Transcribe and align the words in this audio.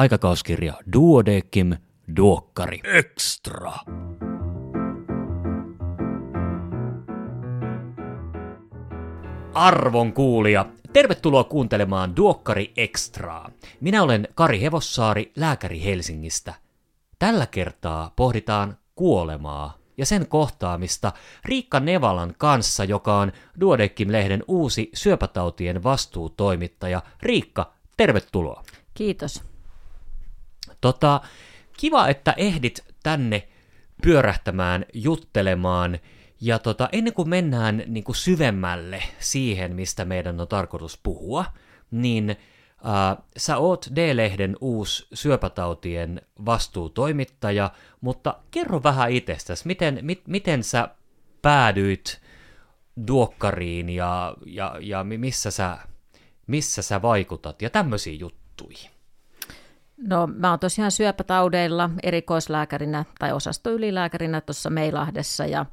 aikakauskirja 0.00 0.74
Duodekim 0.92 1.76
Duokkari 2.16 2.80
Extra. 2.84 3.72
Arvon 9.54 10.12
kuulija, 10.12 10.66
tervetuloa 10.92 11.44
kuuntelemaan 11.44 12.16
Duokkari 12.16 12.72
Extraa. 12.76 13.50
Minä 13.80 14.02
olen 14.02 14.28
Kari 14.34 14.60
Hevossaari, 14.60 15.32
lääkäri 15.36 15.84
Helsingistä. 15.84 16.54
Tällä 17.18 17.46
kertaa 17.46 18.12
pohditaan 18.16 18.76
kuolemaa 18.94 19.78
ja 19.96 20.06
sen 20.06 20.26
kohtaamista 20.28 21.12
Riikka 21.44 21.80
Nevalan 21.80 22.34
kanssa, 22.38 22.84
joka 22.84 23.18
on 23.18 23.32
Duodekim-lehden 23.60 24.44
uusi 24.48 24.90
syöpätautien 24.94 25.82
vastuutoimittaja. 25.82 27.02
Riikka, 27.22 27.72
tervetuloa. 27.96 28.62
Kiitos. 28.94 29.49
Tota, 30.80 31.20
kiva, 31.76 32.08
että 32.08 32.34
ehdit 32.36 32.84
tänne 33.02 33.48
pyörähtämään, 34.02 34.84
juttelemaan. 34.94 35.98
Ja 36.40 36.58
tota, 36.58 36.88
ennen 36.92 37.12
kuin 37.14 37.28
mennään 37.28 37.82
niin 37.86 38.04
kuin 38.04 38.16
syvemmälle 38.16 39.02
siihen, 39.18 39.74
mistä 39.74 40.04
meidän 40.04 40.40
on 40.40 40.48
tarkoitus 40.48 41.00
puhua, 41.02 41.44
niin 41.90 42.30
äh, 42.30 43.24
sä 43.36 43.56
oot 43.56 43.86
D-lehden 43.96 44.56
uusi 44.60 45.06
syöpätautien 45.14 46.22
vastuutoimittaja, 46.46 47.70
mutta 48.00 48.38
kerro 48.50 48.82
vähän 48.82 49.10
itsestäsi, 49.10 49.66
miten, 49.66 49.98
mit, 50.02 50.22
miten 50.26 50.64
sä 50.64 50.88
päädyit 51.42 52.20
duokkariin 53.08 53.90
ja, 53.90 54.34
ja, 54.46 54.76
ja 54.80 55.04
missä, 55.04 55.50
sä, 55.50 55.78
missä 56.46 56.82
sä 56.82 57.02
vaikutat 57.02 57.62
ja 57.62 57.70
tämmöisiä 57.70 58.14
juttuja. 58.14 58.99
No 60.00 60.26
mä 60.26 60.50
oon 60.50 60.58
tosiaan 60.58 60.90
syöpätaudeilla 60.90 61.90
erikoislääkärinä 62.02 63.04
tai 63.18 63.32
osastoylilääkärinä 63.32 64.40
tuossa 64.40 64.70
Meilahdessa 64.70 65.46
ja 65.46 65.66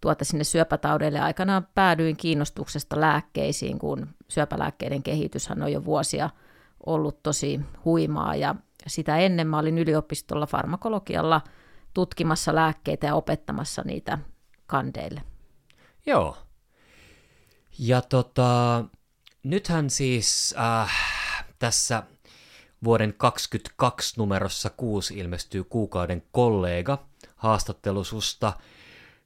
tuota 0.00 0.24
sinne 0.24 0.44
syöpätaudeille 0.44 1.20
aikanaan 1.20 1.66
päädyin 1.74 2.16
kiinnostuksesta 2.16 3.00
lääkkeisiin, 3.00 3.78
kun 3.78 4.08
syöpälääkkeiden 4.28 5.02
kehityshän 5.02 5.62
on 5.62 5.72
jo 5.72 5.84
vuosia 5.84 6.30
ollut 6.86 7.22
tosi 7.22 7.60
huimaa 7.84 8.34
ja 8.34 8.54
sitä 8.86 9.16
ennen 9.16 9.46
mä 9.46 9.58
olin 9.58 9.78
yliopistolla 9.78 10.46
farmakologialla 10.46 11.40
tutkimassa 11.94 12.54
lääkkeitä 12.54 13.06
ja 13.06 13.14
opettamassa 13.14 13.82
niitä 13.84 14.18
kandeille. 14.66 15.22
Joo. 16.06 16.36
Ja 17.78 18.02
tota, 18.02 18.84
nythän 19.42 19.90
siis 19.90 20.54
äh, 20.58 20.92
tässä 21.58 22.02
vuoden 22.84 23.14
22 23.16 24.14
numerossa 24.18 24.70
6 24.70 25.18
ilmestyy 25.18 25.64
kuukauden 25.64 26.22
kollega 26.32 27.06
haastattelu 27.36 28.04
susta, 28.04 28.52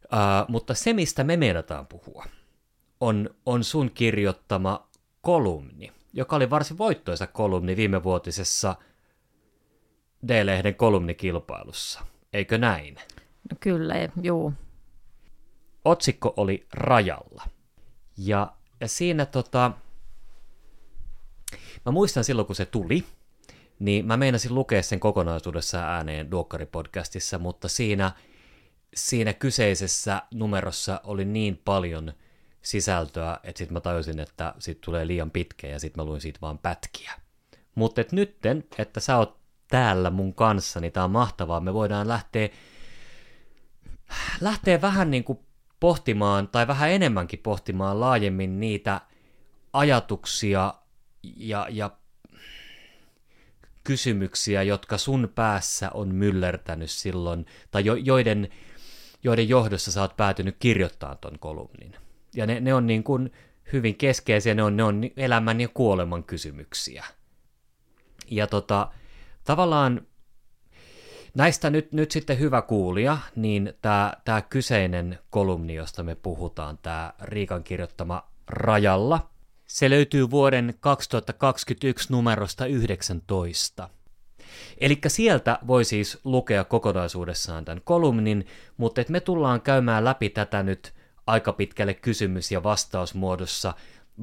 uh, 0.04 0.48
mutta 0.48 0.74
se 0.74 0.92
mistä 0.92 1.24
me 1.24 1.36
meinataan 1.36 1.86
puhua 1.86 2.24
on, 3.00 3.30
on 3.46 3.64
sun 3.64 3.90
kirjoittama 3.90 4.88
kolumni, 5.20 5.92
joka 6.12 6.36
oli 6.36 6.50
varsin 6.50 6.78
voittoisa 6.78 7.26
kolumni 7.26 7.76
viimevuotisessa 7.76 8.76
D-lehden 10.28 10.74
kolumnikilpailussa. 10.74 12.00
Eikö 12.32 12.58
näin? 12.58 12.94
No 13.50 13.56
kyllä, 13.60 13.94
juu. 14.22 14.52
Otsikko 15.84 16.34
oli 16.36 16.66
Rajalla. 16.72 17.42
Ja, 18.16 18.52
ja 18.80 18.88
siinä 18.88 19.26
tota, 19.26 19.72
mä 21.86 21.92
muistan 21.92 22.24
silloin 22.24 22.46
kun 22.46 22.56
se 22.56 22.66
tuli, 22.66 23.04
niin 23.81 24.06
mä 24.06 24.17
meinasin 24.17 24.55
lukea 24.55 24.83
sen 24.83 25.00
kokonaisuudessa 25.00 25.78
ääneen 25.78 26.31
Duokkari-podcastissa, 26.31 27.39
mutta 27.39 27.69
siinä, 27.69 28.12
siinä 28.95 29.33
kyseisessä 29.33 30.23
numerossa 30.34 31.00
oli 31.05 31.25
niin 31.25 31.61
paljon 31.64 32.13
sisältöä, 32.63 33.39
että 33.45 33.58
sitten 33.58 33.73
mä 33.73 33.80
tajusin, 33.80 34.20
että 34.20 34.55
siitä 34.58 34.80
tulee 34.85 35.07
liian 35.07 35.30
pitkä 35.30 35.67
ja 35.67 35.80
sitten 35.80 36.05
mä 36.05 36.08
luin 36.08 36.20
siitä 36.20 36.39
vaan 36.42 36.58
pätkiä. 36.58 37.13
Mutta 37.74 38.01
et 38.01 38.13
nytten, 38.13 38.64
että 38.79 39.01
sä 39.01 39.17
oot 39.17 39.40
täällä 39.69 40.11
mun 40.11 40.35
kanssa, 40.35 40.80
niin 40.80 40.92
tää 40.92 41.05
on 41.05 41.11
mahtavaa. 41.11 41.61
Me 41.61 41.74
voidaan 41.74 42.08
lähteä, 42.08 42.48
lähteä 44.40 44.80
vähän 44.80 45.11
niin 45.11 45.24
kuin 45.24 45.39
pohtimaan, 45.80 46.48
tai 46.48 46.67
vähän 46.67 46.90
enemmänkin 46.90 47.39
pohtimaan 47.39 48.01
laajemmin 48.01 48.61
niitä 48.61 49.01
ajatuksia 49.73 50.74
ja, 51.23 51.67
ja 51.70 51.90
kysymyksiä, 53.90 54.62
jotka 54.62 54.98
sun 54.98 55.33
päässä 55.34 55.90
on 55.95 56.14
myllertänyt 56.14 56.90
silloin, 56.90 57.46
tai 57.70 57.84
jo, 57.84 57.95
joiden, 57.95 58.48
joiden 59.24 59.48
johdossa 59.48 59.92
sä 59.92 60.01
oot 60.01 60.17
päätynyt 60.17 60.56
kirjoittamaan 60.58 61.18
ton 61.18 61.39
kolumnin. 61.39 61.96
Ja 62.34 62.46
ne, 62.46 62.61
ne 62.61 62.74
on 62.74 62.86
niin 62.86 63.05
kuin 63.05 63.33
hyvin 63.73 63.96
keskeisiä, 63.96 64.55
ne 64.55 64.62
on, 64.62 64.77
ne 64.77 64.83
on 64.83 65.02
elämän 65.17 65.61
ja 65.61 65.68
kuoleman 65.68 66.24
kysymyksiä. 66.24 67.05
Ja 68.30 68.46
tota, 68.46 68.92
tavallaan 69.45 70.07
näistä 71.34 71.70
nyt, 71.70 71.92
nyt 71.92 72.11
sitten 72.11 72.39
hyvä 72.39 72.62
kuulija, 72.62 73.18
niin 73.36 73.74
tämä 73.83 74.12
tää 74.24 74.42
kyseinen 74.42 75.18
kolumni, 75.30 75.74
josta 75.74 76.02
me 76.02 76.14
puhutaan, 76.14 76.78
tämä 76.78 77.12
Riikan 77.20 77.64
kirjoittama 77.64 78.30
Rajalla– 78.46 79.30
se 79.70 79.91
löytyy 79.91 80.31
vuoden 80.31 80.75
2021 80.81 82.13
numerosta 82.13 82.67
19. 82.67 83.89
Eli 84.79 84.98
sieltä 85.07 85.58
voi 85.67 85.85
siis 85.85 86.19
lukea 86.25 86.64
kokonaisuudessaan 86.64 87.64
tämän 87.64 87.81
kolumnin, 87.85 88.47
mutta 88.77 89.03
me 89.08 89.20
tullaan 89.20 89.61
käymään 89.61 90.05
läpi 90.05 90.31
tätä 90.31 90.63
nyt 90.63 90.95
aika 91.27 91.53
pitkälle 91.53 91.95
kysymys- 91.95 92.53
ja 92.53 92.63
vastausmuodossa. 92.63 93.75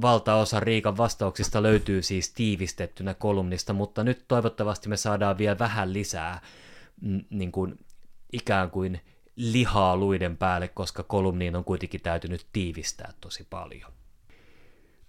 Valtaosa 0.02 0.59
Riikan 0.59 0.97
vastauksista 0.97 1.64
löytyy 1.64 2.02
siis 2.02 2.34
tiivistettynä 2.34 3.14
kolumnista, 3.14 3.74
mutta 3.74 4.03
nyt 4.03 4.25
toivottavasti 4.28 4.90
me 4.90 4.97
saadaan 4.97 5.38
vielä 5.38 5.59
vähän 5.59 5.94
lisää 5.94 6.41
mm, 7.02 7.22
niin 7.29 7.52
kuin, 7.52 7.79
ikään 8.34 8.72
kuin 8.72 9.02
lihaa 9.35 9.97
luiden 9.97 10.38
päälle, 10.38 10.68
koska 10.68 11.03
kolumniin 11.03 11.56
on 11.56 11.64
kuitenkin 11.64 12.02
täytynyt 12.02 12.46
tiivistää 12.53 13.14
tosi 13.22 13.47
paljon. 13.50 13.97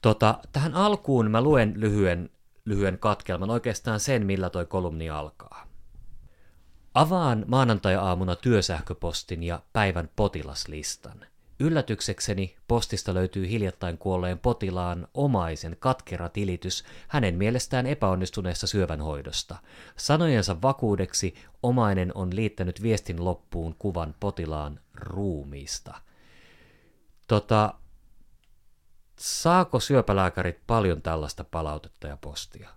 Tota, 0.02 0.38
tähän 0.52 0.74
alkuun 0.74 1.30
mä 1.30 1.40
luen 1.40 1.72
lyhyen, 1.76 2.30
lyhyen 2.64 2.98
katkelman, 2.98 3.50
oikeastaan 3.50 4.00
sen, 4.00 4.26
millä 4.26 4.50
toi 4.50 4.66
kolumni 4.66 5.10
alkaa. 5.10 5.66
Avaan 6.94 7.44
maanantai-aamuna 7.48 8.36
työsähköpostin 8.36 9.42
ja 9.42 9.62
päivän 9.72 10.10
potilaslistan. 10.16 11.26
Yllätyksekseni 11.60 12.56
postista 12.68 13.14
löytyy 13.14 13.48
hiljattain 13.48 13.98
kuolleen 13.98 14.38
potilaan 14.38 15.08
omaisen 15.14 15.76
katkera 15.80 16.28
tilitys 16.28 16.84
hänen 17.08 17.34
mielestään 17.34 17.86
epäonnistuneessa 17.86 18.66
syövänhoidosta. 18.66 19.56
Sanojensa 19.96 20.62
vakuudeksi 20.62 21.34
omainen 21.62 22.12
on 22.14 22.36
liittänyt 22.36 22.82
viestin 22.82 23.24
loppuun 23.24 23.74
kuvan 23.78 24.14
potilaan 24.20 24.80
ruumiista. 24.94 25.94
Tota, 27.26 27.74
saako 29.18 29.80
syöpälääkärit 29.80 30.58
paljon 30.66 31.02
tällaista 31.02 31.44
palautetta 31.44 32.06
ja 32.06 32.16
postia? 32.16 32.68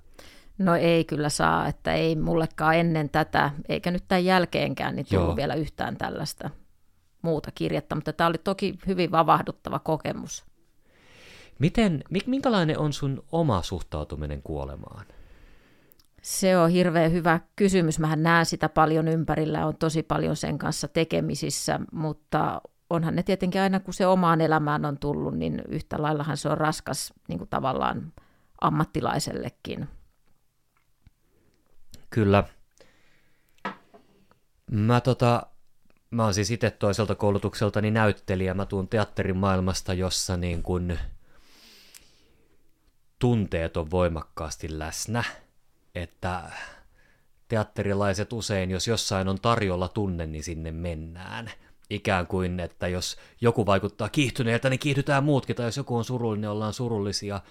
No 0.57 0.75
ei 0.75 1.06
kyllä 1.06 1.29
saa, 1.29 1.68
että 1.68 1.94
ei 1.94 2.16
mullekaan 2.16 2.75
ennen 2.75 3.09
tätä, 3.09 3.52
eikä 3.69 3.91
nyt 3.91 4.03
tämän 4.07 4.25
jälkeenkään, 4.25 4.96
niin 4.96 5.06
tullut 5.09 5.28
Joo. 5.28 5.35
vielä 5.35 5.53
yhtään 5.56 5.97
tällaista 5.97 6.50
muuta 7.22 7.51
kirjettä, 7.56 7.96
mutta 7.96 8.13
tämä 8.13 8.28
oli 8.28 8.38
toki 8.38 8.78
hyvin 8.88 9.12
vavahduttava 9.12 9.80
kokemus. 9.80 10.46
Miten, 11.59 12.03
minkälainen 12.25 12.80
on 12.80 12.94
sun 12.94 13.24
oma 13.31 13.62
suhtautuminen 13.62 14.41
kuolemaan? 14.41 15.06
Se 16.22 16.57
on 16.57 16.69
hirveän 16.69 17.12
hyvä 17.12 17.40
kysymys. 17.56 18.00
Mähän 18.00 18.24
näen 18.24 18.45
sitä 18.45 18.69
paljon 18.69 19.07
ympärillä, 19.07 19.66
on 19.66 19.77
tosi 19.77 20.04
paljon 20.04 20.36
sen 20.36 20.57
kanssa 20.57 20.88
tekemisissä, 20.88 21.80
mutta 21.92 22.62
onhan 22.92 23.16
ne 23.16 23.24
tietenkin 23.24 23.62
aina, 23.62 23.80
kun 23.80 23.94
se 23.94 24.08
omaan 24.08 24.42
elämään 24.42 24.86
on 24.86 24.98
tullut, 24.98 25.38
niin 25.38 25.62
yhtä 25.68 26.02
laillahan 26.02 26.38
se 26.38 26.50
on 26.50 26.58
raskas 26.58 27.14
niin 27.28 27.38
kuin 27.38 27.50
tavallaan 27.50 28.14
ammattilaisellekin. 28.62 29.90
Kyllä. 32.10 32.44
Mä, 34.72 35.02
tota, 35.02 35.48
mä 36.12 36.24
oon 36.24 36.34
siis 36.34 36.52
itse 36.52 36.72
toiselta 36.72 37.16
koulutukseltani 37.16 37.92
näyttelijä. 37.92 38.54
Mä 38.54 38.66
tuun 38.66 38.88
teatterin 38.88 39.38
maailmasta, 39.38 39.94
jossa 39.94 40.38
niin 40.38 40.64
kun 40.64 40.98
tunteet 43.20 43.78
on 43.78 43.92
voimakkaasti 43.92 44.80
läsnä. 44.80 45.24
Että 45.96 46.52
teatterilaiset 47.48 48.34
usein, 48.34 48.72
jos 48.72 48.88
jossain 48.88 49.28
on 49.28 49.42
tarjolla 49.42 49.88
tunne, 49.88 50.26
niin 50.26 50.44
sinne 50.44 50.72
mennään– 50.72 51.52
ikään 51.92 52.28
kuin, 52.28 52.60
että 52.60 52.88
jos 52.88 53.18
joku 53.42 53.66
vaikuttaa 53.66 54.10
kiihtyneeltä, 54.10 54.70
niin 54.70 54.80
kiihdytään 54.80 55.24
muutkin, 55.24 55.56
tai 55.56 55.66
jos 55.66 55.78
joku 55.78 55.98
on 55.98 56.06
surullinen, 56.06 56.50
ollaan 56.50 56.74
surullisia. 56.74 57.42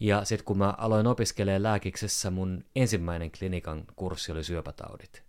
Ja 0.00 0.24
sitten 0.24 0.44
kun 0.44 0.58
mä 0.58 0.74
aloin 0.78 1.06
opiskelemaan 1.06 1.62
lääkiksessä, 1.62 2.30
mun 2.30 2.64
ensimmäinen 2.76 3.30
klinikan 3.38 3.84
kurssi 3.96 4.32
oli 4.32 4.44
syöpätaudit. 4.44 5.22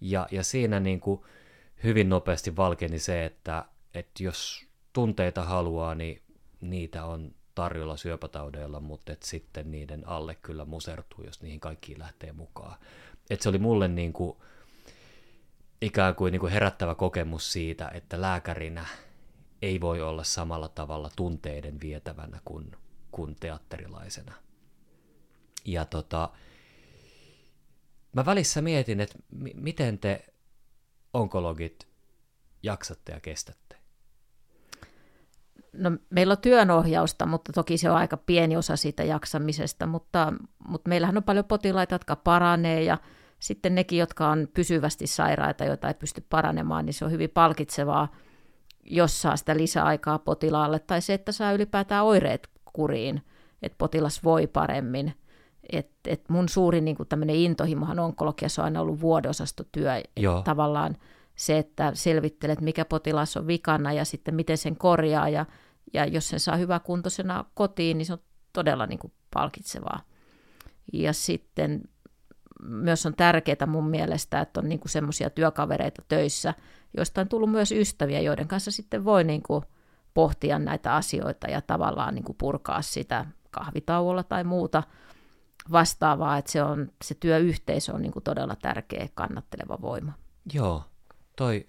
Ja, 0.00 0.28
ja 0.30 0.44
siinä 0.44 0.80
niin 0.80 1.00
kuin 1.00 1.20
hyvin 1.84 2.08
nopeasti 2.08 2.56
valkeni 2.56 2.98
se, 2.98 3.24
että, 3.24 3.64
että 3.94 4.22
jos 4.22 4.66
tunteita 4.92 5.44
haluaa, 5.44 5.94
niin 5.94 6.22
niitä 6.60 7.04
on 7.04 7.34
tarjolla 7.54 7.96
syöpätaudeilla, 7.96 8.80
mutta 8.80 9.12
et 9.12 9.22
sitten 9.22 9.70
niiden 9.70 10.08
alle 10.08 10.34
kyllä 10.34 10.64
musertuu, 10.64 11.24
jos 11.24 11.42
niihin 11.42 11.60
kaikkiin 11.60 11.98
lähtee 11.98 12.32
mukaan. 12.32 12.78
Et 13.30 13.40
se 13.40 13.48
oli 13.48 13.58
mulle 13.58 13.88
niin 13.88 14.12
kuin, 14.12 14.36
ikään 15.82 16.14
kuin, 16.14 16.32
niin 16.32 16.40
kuin 16.40 16.52
herättävä 16.52 16.94
kokemus 16.94 17.52
siitä, 17.52 17.90
että 17.94 18.20
lääkärinä 18.20 18.86
ei 19.62 19.80
voi 19.80 20.02
olla 20.02 20.24
samalla 20.24 20.68
tavalla 20.68 21.10
tunteiden 21.16 21.80
vietävänä 21.80 22.40
kuin, 22.44 22.72
kuin 23.10 23.36
teatterilaisena. 23.40 24.34
Ja 25.64 25.84
tota, 25.84 26.30
mä 28.12 28.26
välissä 28.26 28.62
mietin, 28.62 29.00
että 29.00 29.18
m- 29.30 29.46
miten 29.54 29.98
te 29.98 30.26
onkologit 31.14 31.88
jaksatte 32.62 33.12
ja 33.12 33.20
kestätte. 33.20 33.76
No, 35.72 35.90
meillä 36.10 36.32
on 36.32 36.38
työnohjausta, 36.38 37.26
mutta 37.26 37.52
toki 37.52 37.78
se 37.78 37.90
on 37.90 37.96
aika 37.96 38.16
pieni 38.16 38.56
osa 38.56 38.76
siitä 38.76 39.04
jaksamisesta, 39.04 39.86
mutta, 39.86 40.32
mutta 40.68 40.88
meillähän 40.88 41.16
on 41.16 41.22
paljon 41.22 41.44
potilaita, 41.44 41.94
jotka 41.94 42.16
paranee 42.16 42.82
ja 42.82 42.98
sitten 43.38 43.74
nekin, 43.74 43.98
jotka 43.98 44.28
on 44.28 44.48
pysyvästi 44.54 45.06
sairaita, 45.06 45.64
joita 45.64 45.88
ei 45.88 45.94
pysty 45.94 46.24
paranemaan, 46.30 46.86
niin 46.86 46.94
se 46.94 47.04
on 47.04 47.10
hyvin 47.10 47.30
palkitsevaa, 47.30 48.08
jos 48.84 49.22
saa 49.22 49.36
sitä 49.36 49.56
lisäaikaa 49.56 50.18
potilaalle, 50.18 50.78
tai 50.78 51.00
se, 51.00 51.14
että 51.14 51.32
saa 51.32 51.52
ylipäätään 51.52 52.04
oireet 52.04 52.48
kuriin, 52.72 53.22
että 53.62 53.76
potilas 53.78 54.24
voi 54.24 54.46
paremmin. 54.46 55.14
Et, 55.72 55.90
et 56.06 56.28
mun 56.28 56.48
suuri 56.48 56.80
niin 56.80 56.96
tämmöinen 57.08 57.36
intohimohan 57.36 57.98
onkologiassa 57.98 58.62
on 58.62 58.64
aina 58.64 58.80
ollut 58.80 59.00
vuodeosastotyö, 59.00 59.92
Joo. 60.16 60.42
tavallaan 60.42 60.96
se, 61.34 61.58
että 61.58 61.90
selvittelet, 61.94 62.60
mikä 62.60 62.84
potilas 62.84 63.36
on 63.36 63.46
vikana 63.46 63.92
ja 63.92 64.04
sitten 64.04 64.34
miten 64.34 64.58
sen 64.58 64.76
korjaa, 64.76 65.28
ja, 65.28 65.46
ja 65.92 66.06
jos 66.06 66.28
sen 66.28 66.40
saa 66.40 66.56
hyväkuntoisena 66.56 67.44
kotiin, 67.54 67.98
niin 67.98 68.06
se 68.06 68.12
on 68.12 68.18
todella 68.52 68.86
niin 68.86 68.98
kuin 68.98 69.12
palkitsevaa. 69.34 70.00
Ja 70.92 71.12
sitten 71.12 71.82
myös 72.62 73.06
on 73.06 73.14
tärkeää 73.14 73.66
mun 73.66 73.90
mielestä, 73.90 74.40
että 74.40 74.60
on 74.60 74.68
niin 74.68 74.80
semmoisia 74.86 75.30
työkavereita 75.30 76.02
töissä, 76.08 76.54
joista 76.96 77.20
on 77.20 77.28
tullut 77.28 77.50
myös 77.50 77.72
ystäviä, 77.72 78.20
joiden 78.20 78.48
kanssa 78.48 78.70
sitten 78.70 79.04
voi 79.04 79.24
niin 79.24 79.42
kuin 79.42 79.64
pohtia 80.14 80.58
näitä 80.58 80.94
asioita 80.94 81.50
ja 81.50 81.60
tavallaan 81.60 82.14
niin 82.14 82.24
kuin 82.24 82.36
purkaa 82.38 82.82
sitä 82.82 83.26
kahvitauolla 83.50 84.22
tai 84.22 84.44
muuta 84.44 84.82
vastaavaa, 85.72 86.38
että 86.38 86.52
se, 86.52 86.62
on, 86.62 86.92
se 87.04 87.14
työyhteisö 87.14 87.92
on 87.92 88.02
niin 88.02 88.12
kuin 88.12 88.22
todella 88.22 88.56
tärkeä 88.62 89.08
kannatteleva 89.14 89.78
voima. 89.80 90.12
Joo, 90.52 90.84
toi, 91.36 91.68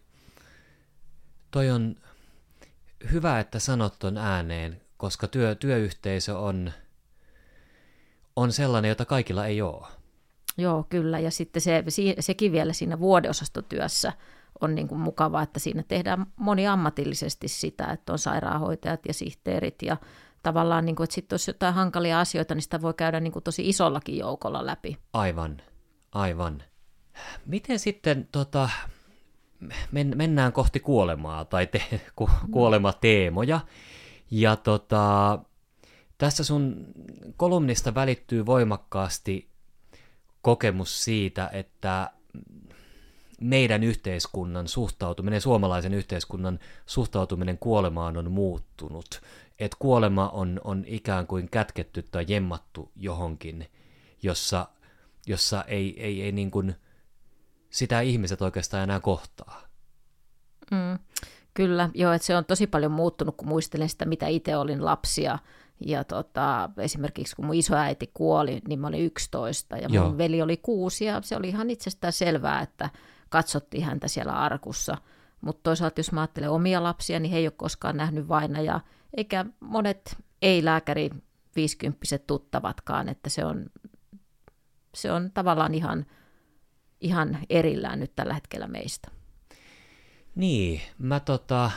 toi 1.52 1.70
on 1.70 1.96
hyvä, 3.12 3.40
että 3.40 3.60
sanot 3.60 4.00
ton 4.00 4.18
ääneen, 4.18 4.82
koska 4.98 5.28
työ, 5.28 5.56
työyhteisö 5.56 6.38
on, 6.38 6.72
on 8.36 8.52
sellainen, 8.52 8.90
jota 8.90 9.06
kaikilla 9.06 9.46
ei 9.46 9.62
ole. 9.62 9.88
Joo, 10.60 10.86
kyllä. 10.90 11.20
Ja 11.20 11.32
sitten 11.32 11.62
se, 11.62 11.84
sekin 12.20 12.52
vielä 12.52 12.74
siinä 12.74 13.00
vuodeosastotyössä 13.00 14.14
on 14.62 14.76
niin 14.76 14.88
kuin 14.88 15.02
mukavaa, 15.02 15.44
että 15.44 15.60
siinä 15.60 15.84
tehdään 15.88 16.26
moniammatillisesti 16.36 17.48
sitä, 17.48 17.86
että 17.86 18.12
on 18.12 18.20
sairaanhoitajat 18.20 19.00
ja 19.08 19.14
sihteerit 19.14 19.82
ja 19.82 19.98
tavallaan, 20.44 20.86
niin 20.86 20.96
kuin, 20.96 21.04
että 21.04 21.14
sitten 21.14 21.34
jos 21.34 21.48
jotain 21.48 21.74
hankalia 21.74 22.20
asioita, 22.20 22.56
niin 22.56 22.62
sitä 22.62 22.82
voi 22.82 22.94
käydä 22.94 23.20
niin 23.20 23.34
kuin 23.34 23.44
tosi 23.44 23.70
isollakin 23.70 24.18
joukolla 24.18 24.66
läpi. 24.66 24.98
Aivan, 25.14 25.62
aivan. 26.12 26.64
Miten 27.46 27.80
sitten 27.80 28.28
tota, 28.32 28.70
men, 29.92 30.14
mennään 30.16 30.54
kohti 30.54 30.80
kuolemaa 30.80 31.46
tai 31.46 31.68
te, 31.68 32.02
ku, 32.16 32.30
kuolemateemoja. 32.52 33.60
Ja 34.32 34.56
tota, 34.56 35.40
tässä 36.18 36.44
sun 36.44 36.86
kolumnista 37.38 37.96
välittyy 37.96 38.46
voimakkaasti 38.46 39.50
kokemus 40.42 41.04
siitä, 41.04 41.50
että 41.54 42.12
meidän 43.42 43.84
yhteiskunnan 43.84 44.68
suhtautuminen, 44.68 45.42
suomalaisen 45.42 45.94
yhteiskunnan 45.94 46.60
suhtautuminen 46.86 47.58
kuolemaan 47.58 48.18
on 48.18 48.32
muuttunut. 48.32 49.22
Että 49.60 49.78
kuolema 49.80 50.30
on, 50.30 50.62
on 50.64 50.84
ikään 50.88 51.28
kuin 51.28 51.50
kätketty 51.50 52.04
tai 52.04 52.26
jemmattu 52.28 52.92
johonkin, 52.96 53.68
jossa, 54.24 54.68
jossa 55.28 55.64
ei, 55.64 56.04
ei, 56.04 56.22
ei 56.22 56.32
niin 56.32 56.52
kuin– 56.52 56.76
sitä 57.70 58.02
ihmiset 58.02 58.42
oikeastaan 58.42 58.84
enää 58.84 59.00
kohtaa. 59.00 59.62
Mm, 60.72 61.00
kyllä, 61.54 61.90
joo, 61.94 62.14
että 62.14 62.26
se 62.26 62.36
on 62.36 62.46
tosi 62.46 62.68
paljon 62.68 62.92
muuttunut, 62.92 63.36
kun 63.38 63.48
muistelen 63.48 63.90
sitä, 63.90 64.06
mitä 64.06 64.28
itse 64.28 64.58
olin 64.58 64.86
lapsia. 64.86 65.40
Ja 65.86 66.04
tota, 66.04 66.70
esimerkiksi 66.78 67.36
kun 67.36 67.46
mun 67.46 67.56
isoäiti 67.56 68.12
kuoli, 68.14 68.62
niin 68.68 68.80
mä 68.80 68.88
olin 68.88 69.06
11 69.06 69.78
ja 69.78 69.90
mun 69.90 69.96
joo. 69.96 70.18
veli 70.18 70.42
oli 70.42 70.58
kuusi 70.58 71.06
ja 71.06 71.22
se 71.24 71.36
oli 71.36 71.50
ihan 71.50 71.70
itsestään 71.70 72.14
selvää, 72.14 72.62
että 72.62 72.90
katsottiin 73.30 73.84
häntä 73.84 74.08
siellä 74.08 74.34
arkussa. 74.34 74.98
Mutta 75.42 75.64
toisaalta 75.64 76.00
jos 76.00 76.12
mä 76.12 76.22
ajattelen 76.22 76.50
omia 76.50 76.84
lapsia, 76.84 77.20
niin 77.20 77.32
he 77.32 77.38
ei 77.38 77.48
ole 77.48 77.54
koskaan 77.58 77.98
nähnyt 77.98 78.28
vainajaa, 78.28 78.82
eikä 79.18 79.46
monet 79.60 80.18
ei-lääkäri 80.42 81.10
viisikymppiset 81.56 82.28
tuttavatkaan, 82.28 83.10
että 83.10 83.30
se 83.30 83.46
on, 83.46 83.66
se 84.96 85.12
on 85.12 85.32
tavallaan 85.34 85.74
ihan– 85.74 86.06
ihan 87.02 87.38
erillään 87.50 88.00
nyt 88.00 88.16
tällä 88.16 88.34
hetkellä 88.34 88.68
meistä. 88.68 89.12
Niin, 90.36 90.82
mä 90.98 91.20
tota... 91.20 91.72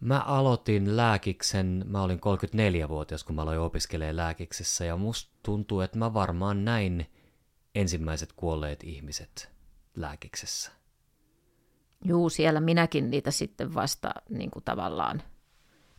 Mä 0.00 0.20
aloitin 0.20 0.96
lääkiksen, 0.96 1.84
mä 1.86 2.02
olin 2.02 2.18
34-vuotias, 2.18 3.24
kun 3.24 3.36
mä 3.36 3.42
aloin 3.42 3.60
opiskelemaan 3.60 4.16
lääkiksessä, 4.16 4.84
ja 4.84 4.96
musta 4.96 5.32
tuntuu, 5.42 5.80
että 5.80 5.98
mä 5.98 6.14
varmaan 6.14 6.64
näin 6.64 7.06
ensimmäiset 7.74 8.32
kuolleet 8.32 8.84
ihmiset 8.84 9.52
lääkiksessä. 9.96 10.72
Juu, 12.04 12.30
siellä 12.30 12.60
minäkin 12.60 13.10
niitä 13.10 13.30
sitten 13.30 13.74
vasta 13.74 14.10
niin 14.28 14.50
kuin 14.50 14.64
tavallaan 14.64 15.22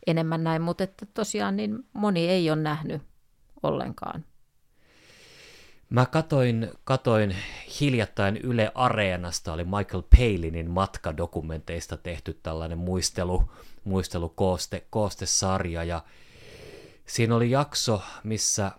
enemmän 0.06 0.44
näin, 0.44 0.62
mutta 0.62 0.84
että 0.84 1.06
tosiaan 1.06 1.56
niin 1.56 1.78
moni 1.92 2.28
ei 2.28 2.50
ole 2.50 2.62
nähnyt 2.62 3.02
ollenkaan. 3.62 4.24
Mä 5.92 6.06
katoin, 6.06 6.70
katoin 6.84 7.36
hiljattain 7.80 8.36
Yle 8.36 8.72
Areenasta, 8.74 9.52
oli 9.52 9.64
Michael 9.64 10.02
Palinin 10.16 10.70
matkadokumenteista 10.70 11.96
tehty 11.96 12.40
tällainen 12.42 12.78
muistelu, 12.78 13.50
muistelukooste, 13.84 14.86
koostesarja, 14.90 15.84
ja 15.84 16.04
siinä 17.06 17.36
oli 17.36 17.50
jakso, 17.50 18.02
missä 18.24 18.72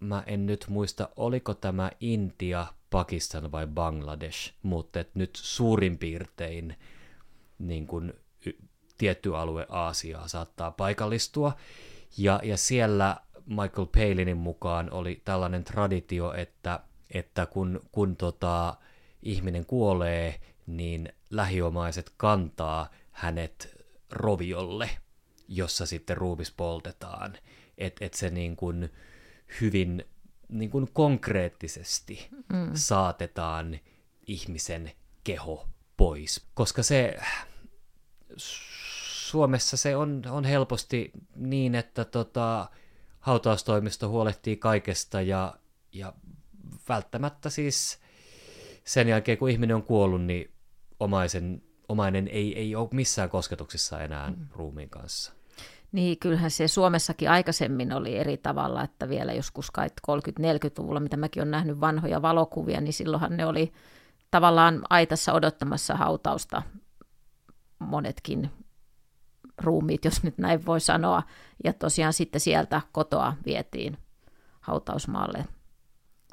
mä 0.00 0.22
en 0.26 0.46
nyt 0.46 0.64
muista, 0.68 1.08
oliko 1.16 1.54
tämä 1.54 1.90
Intia, 2.00 2.66
Pakistan 2.90 3.52
vai 3.52 3.66
Bangladesh, 3.66 4.52
mutta 4.62 5.00
et 5.00 5.14
nyt 5.14 5.30
suurin 5.42 5.98
piirtein 5.98 6.76
niin 7.58 7.86
kun, 7.86 8.14
tietty 8.98 9.36
alue 9.36 9.66
Aasiaa 9.68 10.28
saattaa 10.28 10.70
paikallistua, 10.70 11.52
ja, 12.18 12.40
ja 12.44 12.56
siellä 12.56 13.16
Michael 13.46 13.86
Palinin 13.86 14.36
mukaan 14.36 14.92
oli 14.92 15.22
tällainen 15.24 15.64
traditio, 15.64 16.32
että, 16.32 16.80
että 17.10 17.46
kun, 17.46 17.80
kun 17.92 18.16
tota, 18.16 18.76
ihminen 19.22 19.66
kuolee, 19.66 20.40
niin 20.66 21.12
lähiomaiset 21.30 22.12
kantaa 22.16 22.90
hänet 23.12 23.84
roviolle, 24.10 24.90
jossa 25.48 25.86
sitten 25.86 26.16
ruumis 26.16 26.50
poltetaan. 26.50 27.38
Että 27.78 28.04
et 28.04 28.14
se 28.14 28.30
niin 28.30 28.56
kuin 28.56 28.92
hyvin 29.60 30.04
niin 30.48 30.70
kuin 30.70 30.90
konkreettisesti 30.92 32.28
mm. 32.52 32.70
saatetaan 32.74 33.78
ihmisen 34.26 34.92
keho 35.24 35.68
pois, 35.96 36.46
koska 36.54 36.82
se 36.82 37.16
Suomessa 39.26 39.76
se 39.76 39.96
on, 39.96 40.22
on 40.30 40.44
helposti 40.44 41.10
niin, 41.36 41.74
että 41.74 42.04
tota, 42.04 42.70
hautaustoimisto 43.26 44.08
huolehtii 44.08 44.56
kaikesta 44.56 45.20
ja, 45.20 45.54
ja 45.92 46.12
välttämättä 46.88 47.50
siis 47.50 47.98
sen 48.84 49.08
jälkeen, 49.08 49.38
kun 49.38 49.50
ihminen 49.50 49.76
on 49.76 49.82
kuollut, 49.82 50.22
niin 50.22 50.50
omaisen, 51.00 51.62
omainen 51.88 52.28
ei, 52.28 52.58
ei 52.58 52.74
ole 52.74 52.88
missään 52.92 53.30
kosketuksissa 53.30 54.00
enää 54.00 54.30
mm. 54.30 54.46
ruumiin 54.52 54.90
kanssa. 54.90 55.32
Niin, 55.92 56.18
kyllähän 56.18 56.50
se 56.50 56.68
Suomessakin 56.68 57.30
aikaisemmin 57.30 57.92
oli 57.92 58.16
eri 58.16 58.36
tavalla, 58.36 58.82
että 58.82 59.08
vielä 59.08 59.32
joskus 59.32 59.72
30-40-luvulla, 60.10 61.00
mitä 61.00 61.16
mäkin 61.16 61.40
olen 61.40 61.50
nähnyt 61.50 61.80
vanhoja 61.80 62.22
valokuvia, 62.22 62.80
niin 62.80 62.92
silloinhan 62.92 63.36
ne 63.36 63.46
oli 63.46 63.72
tavallaan 64.30 64.82
aitassa 64.90 65.32
odottamassa 65.32 65.94
hautausta 65.94 66.62
monetkin 67.78 68.50
ruumiit, 69.58 70.04
jos 70.04 70.22
nyt 70.22 70.38
näin 70.38 70.66
voi 70.66 70.80
sanoa. 70.80 71.22
Ja 71.64 71.72
tosiaan 71.72 72.12
sitten 72.12 72.40
sieltä 72.40 72.82
kotoa 72.92 73.36
vietiin 73.46 73.98
hautausmaalle. 74.60 75.44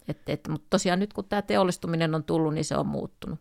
Et, 0.07 0.21
et, 0.27 0.47
mutta 0.47 0.67
tosiaan 0.69 0.99
nyt 0.99 1.13
kun 1.13 1.25
tämä 1.25 1.41
teollistuminen 1.41 2.15
on 2.15 2.23
tullut, 2.23 2.53
niin 2.53 2.65
se 2.65 2.77
on 2.77 2.87
muuttunut. 2.87 3.39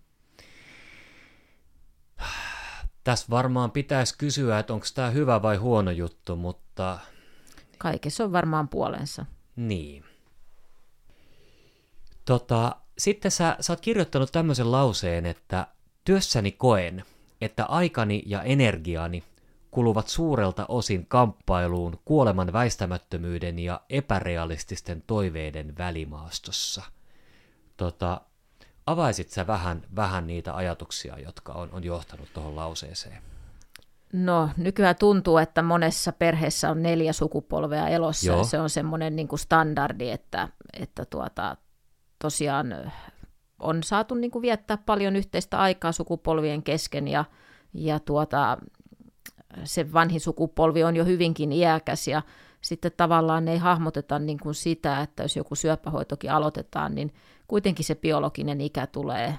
Tässä 3.05 3.27
varmaan 3.31 3.71
pitäisi 3.71 4.19
kysyä, 4.19 4.59
että 4.59 4.73
onko 4.73 4.87
tämä 4.95 5.11
hyvä 5.11 5.43
vai 5.43 5.57
huono 5.57 5.91
juttu, 5.91 6.37
mutta... 6.37 6.99
Kaikessa 7.79 8.25
on 8.25 8.33
varmaan 8.33 8.69
puolensa. 8.69 9.27
Niin. 9.57 10.05
Tota, 12.25 12.77
sitten 12.99 13.31
sä, 13.31 13.57
sä 13.61 13.73
oot 13.73 13.81
kirjoittanut 13.81 14.33
tämmöisen 14.33 14.73
lauseen, 14.73 15.27
että 15.27 15.67
työssäni 16.05 16.53
koen, 16.53 17.05
että 17.41 17.65
aikani 17.65 18.23
ja 18.27 18.43
energiani 18.43 19.25
kuluvat 19.73 20.09
suurelta 20.09 20.67
osin 20.69 21.07
kamppailuun 21.07 21.99
kuoleman 22.05 22.53
väistämättömyyden 22.53 23.59
ja 23.59 23.81
epärealististen 23.91 25.03
toiveiden 25.07 25.79
välimaastossa. 25.79 26.83
Tota, 27.77 28.21
avaisit 28.87 29.31
sä 29.31 29.47
vähän, 29.47 29.83
vähän 29.97 30.27
niitä 30.27 30.57
ajatuksia, 30.57 31.19
jotka 31.19 31.53
on, 31.53 31.69
on 31.73 31.85
johtanut 31.85 32.29
tuohon 32.35 32.57
lauseeseen? 32.57 33.23
No 34.13 34.49
nykyään 34.57 34.97
tuntuu, 34.97 35.39
että 35.39 35.63
monessa 35.63 36.13
perheessä 36.13 36.71
on 36.71 36.83
neljä 36.83 37.13
sukupolvea 37.13 37.89
elossa 37.89 38.27
Joo. 38.27 38.39
ja 38.39 38.45
se 38.45 38.61
on 38.61 38.71
semmoinen 38.71 39.17
niin 39.17 39.29
standardi, 39.37 40.11
että, 40.11 40.49
että 40.73 41.05
tuota, 41.05 41.57
tosiaan 42.19 42.93
on 43.59 43.83
saatu 43.83 44.15
niin 44.15 44.31
kuin 44.31 44.43
viettää 44.43 44.77
paljon 44.77 45.17
yhteistä 45.17 45.59
aikaa 45.59 45.93
sukupolvien 45.93 46.63
kesken 46.63 47.09
ja, 47.09 47.25
ja 47.75 48.01
tuota, 48.01 48.59
se 49.65 49.93
vanhin 49.93 50.21
sukupolvi 50.21 50.85
on 50.85 50.97
jo 50.97 51.05
hyvinkin 51.05 51.53
iäkäs 51.53 52.09
ja 52.09 52.23
sitten 52.61 52.93
tavallaan 52.97 53.49
ei 53.49 53.59
hahmoteta 53.59 54.19
niin 54.19 54.39
kuin 54.39 54.55
sitä, 54.55 55.01
että 55.01 55.23
jos 55.23 55.37
joku 55.37 55.55
syöpähoitokin 55.55 56.33
aloitetaan, 56.33 56.95
niin 56.95 57.15
kuitenkin 57.49 57.85
se 57.85 57.95
biologinen 57.95 58.61
ikä 58.61 58.87
tulee 58.87 59.39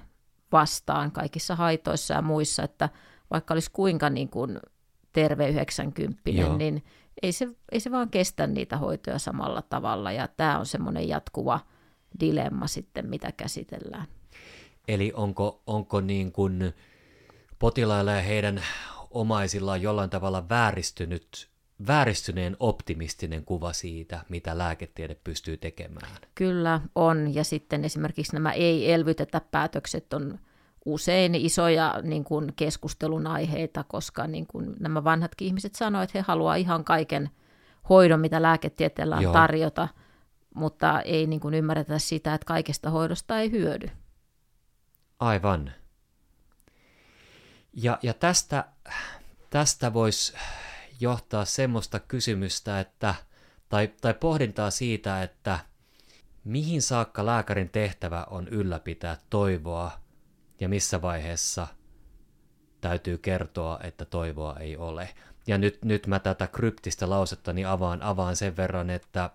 vastaan 0.52 1.12
kaikissa 1.12 1.56
haitoissa 1.56 2.14
ja 2.14 2.22
muissa, 2.22 2.64
että 2.64 2.90
vaikka 3.32 3.54
olisi 3.54 3.72
kuinka 3.72 4.10
niin 4.10 4.30
kuin 4.30 4.60
terve 5.14 5.50
90 5.50 6.22
niin 6.58 6.84
ei 7.22 7.32
se, 7.32 7.48
ei 7.72 7.80
se 7.80 7.92
vaan 7.92 8.10
kestä 8.10 8.48
niitä 8.48 8.78
hoitoja 8.78 9.20
samalla 9.20 9.62
tavalla 9.62 10.12
ja 10.12 10.28
tämä 10.28 10.60
on 10.60 10.66
semmoinen 10.66 11.08
jatkuva 11.08 11.60
dilemma 12.20 12.68
sitten, 12.68 13.10
mitä 13.10 13.32
käsitellään. 13.32 14.08
Eli 14.88 15.12
onko, 15.16 15.62
onko 15.68 16.02
niin 16.02 16.32
kuin 16.32 16.74
potilailla 17.60 18.12
ja 18.12 18.22
heidän 18.22 18.62
omaisillaan 19.14 19.82
jollain 19.82 20.10
tavalla 20.10 20.50
vääristynyt, 20.50 21.50
vääristyneen 21.88 22.58
optimistinen 22.60 23.46
kuva 23.46 23.74
siitä, 23.74 24.24
mitä 24.30 24.58
lääketiede 24.58 25.16
pystyy 25.24 25.58
tekemään? 25.58 26.12
Kyllä 26.36 26.82
on, 26.96 27.36
ja 27.36 27.44
sitten 27.44 27.86
esimerkiksi 27.86 28.34
nämä 28.34 28.52
ei-elvytetä 28.52 29.42
päätökset 29.52 30.14
on 30.14 30.40
usein 30.86 31.36
isoja 31.36 32.00
niin 32.02 32.24
kuin 32.24 32.54
keskustelun 32.56 33.28
aiheita, 33.28 33.84
koska 33.88 34.28
niin 34.28 34.48
kuin 34.48 34.76
nämä 34.80 35.04
vanhatkin 35.04 35.48
ihmiset 35.48 35.76
sanoivat, 35.76 36.10
että 36.10 36.20
he 36.20 36.24
haluavat 36.28 36.60
ihan 36.60 36.84
kaiken 36.84 37.30
hoidon, 37.90 38.20
mitä 38.20 38.42
lääketieteellä 38.42 39.16
on 39.16 39.24
Joo. 39.24 39.34
tarjota, 39.34 39.88
mutta 40.56 41.02
ei 41.02 41.28
niin 41.28 41.40
kuin 41.40 41.54
ymmärretä 41.54 42.00
sitä, 42.00 42.34
että 42.34 42.46
kaikesta 42.46 42.90
hoidosta 42.90 43.40
ei 43.40 43.52
hyödy. 43.52 43.88
Aivan. 45.20 45.72
Ja, 47.74 48.00
ja 48.02 48.14
tästä, 48.14 48.66
tästä 49.50 49.94
voisi 49.94 50.34
johtaa 51.00 51.46
semmoista 51.46 52.00
kysymystä, 52.00 52.80
että, 52.80 53.16
tai, 53.70 53.88
tai 54.02 54.14
pohdintaa 54.14 54.72
siitä, 54.72 55.24
että 55.24 55.60
mihin 56.44 56.82
saakka 56.82 57.26
lääkärin 57.26 57.70
tehtävä 57.70 58.28
on 58.30 58.48
ylläpitää 58.48 59.18
toivoa 59.30 59.92
ja 60.60 60.70
missä 60.70 61.02
vaiheessa 61.02 61.68
täytyy 62.82 63.18
kertoa, 63.18 63.80
että 63.84 64.06
toivoa 64.06 64.58
ei 64.60 64.78
ole. 64.78 65.10
Ja 65.48 65.58
nyt, 65.58 65.86
nyt 65.86 66.08
mä 66.08 66.20
tätä 66.20 66.48
kryptistä 66.48 67.10
lausetta 67.10 67.54
niin 67.54 67.68
avaan, 67.68 68.02
avaan 68.02 68.36
sen 68.36 68.58
verran, 68.58 68.90
että 68.90 69.30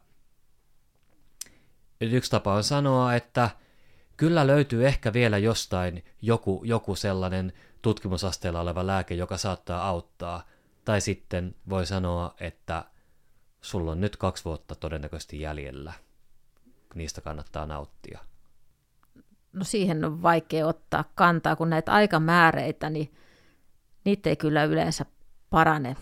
yksi 2.00 2.30
tapa 2.30 2.54
on 2.54 2.64
sanoa, 2.64 3.14
että 3.14 3.50
kyllä 4.16 4.47
löytyy 4.47 4.87
ehkä 4.87 5.12
vielä 5.12 5.38
jostain 5.38 6.04
joku, 6.23 6.62
joku 6.64 6.95
sellainen 6.95 7.52
tutkimusasteella 7.82 8.61
oleva 8.61 8.87
lääke, 8.87 9.14
joka 9.14 9.37
saattaa 9.37 9.88
auttaa. 9.88 10.42
Tai 10.85 11.00
sitten 11.00 11.54
voi 11.68 11.87
sanoa, 11.87 12.35
että 12.40 12.85
sulla 13.61 13.92
on 13.92 14.00
nyt 14.00 14.16
kaksi 14.16 14.44
vuotta 14.44 14.75
todennäköisesti 14.75 15.40
jäljellä. 15.40 15.92
Niistä 16.94 17.20
kannattaa 17.20 17.66
nauttia. 17.66 18.18
No 19.52 19.64
siihen 19.64 20.04
on 20.04 20.23
vaikea 20.23 20.66
ottaa 20.66 21.04
kantaa, 21.14 21.56
kun 21.56 21.70
näitä 21.70 21.92
aikamääreitä, 21.92 22.90
niin 22.90 23.14
niitä 24.04 24.30
ei 24.30 24.37
kyllä 24.37 24.64
yleensä 24.64 25.06
parane 25.50 25.97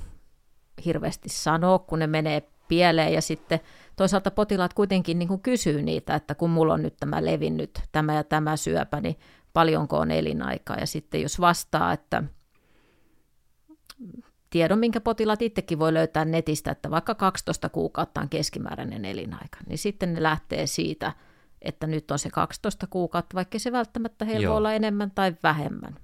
hirveästi 0.84 1.28
sanoa, 1.28 1.78
kun 1.78 1.98
ne 1.98 2.06
menee 2.06 2.48
pieleen 2.68 3.12
ja 3.12 3.22
sitten 3.22 3.60
toisaalta 3.96 4.30
potilaat 4.30 4.74
kuitenkin 4.74 5.18
niin 5.18 5.28
kuin 5.28 5.40
kysyy 5.40 5.82
niitä, 5.82 6.14
että 6.14 6.34
kun 6.34 6.50
mulla 6.50 6.74
on 6.74 6.82
nyt 6.82 6.96
tämä 6.96 7.24
levinnyt, 7.24 7.80
tämä 7.92 8.14
ja 8.14 8.24
tämä 8.24 8.56
syöpä, 8.56 9.00
niin 9.00 9.16
paljonko 9.56 9.98
on 9.98 10.10
elinaikaa. 10.10 10.76
Ja 10.76 10.86
sitten 10.86 11.22
jos 11.22 11.40
vastaa, 11.40 11.92
että 11.92 12.22
tiedon, 14.50 14.78
minkä 14.78 15.00
potilaat 15.00 15.42
itsekin 15.42 15.78
voi 15.78 15.94
löytää 15.94 16.24
netistä, 16.24 16.70
että 16.70 16.90
vaikka 16.90 17.14
12 17.14 17.68
kuukautta 17.68 18.20
on 18.20 18.28
keskimääräinen 18.28 19.04
elinaika, 19.04 19.58
niin 19.66 19.78
sitten 19.78 20.14
ne 20.14 20.22
lähtee 20.22 20.66
siitä, 20.66 21.12
että 21.62 21.86
nyt 21.86 22.10
on 22.10 22.18
se 22.18 22.30
12 22.30 22.86
kuukautta, 22.86 23.34
vaikka 23.34 23.58
se 23.58 23.72
välttämättä 23.72 24.24
heillä 24.24 24.48
voi 24.48 24.56
olla 24.56 24.72
enemmän 24.72 25.10
tai 25.10 25.36
vähemmän. 25.42 25.96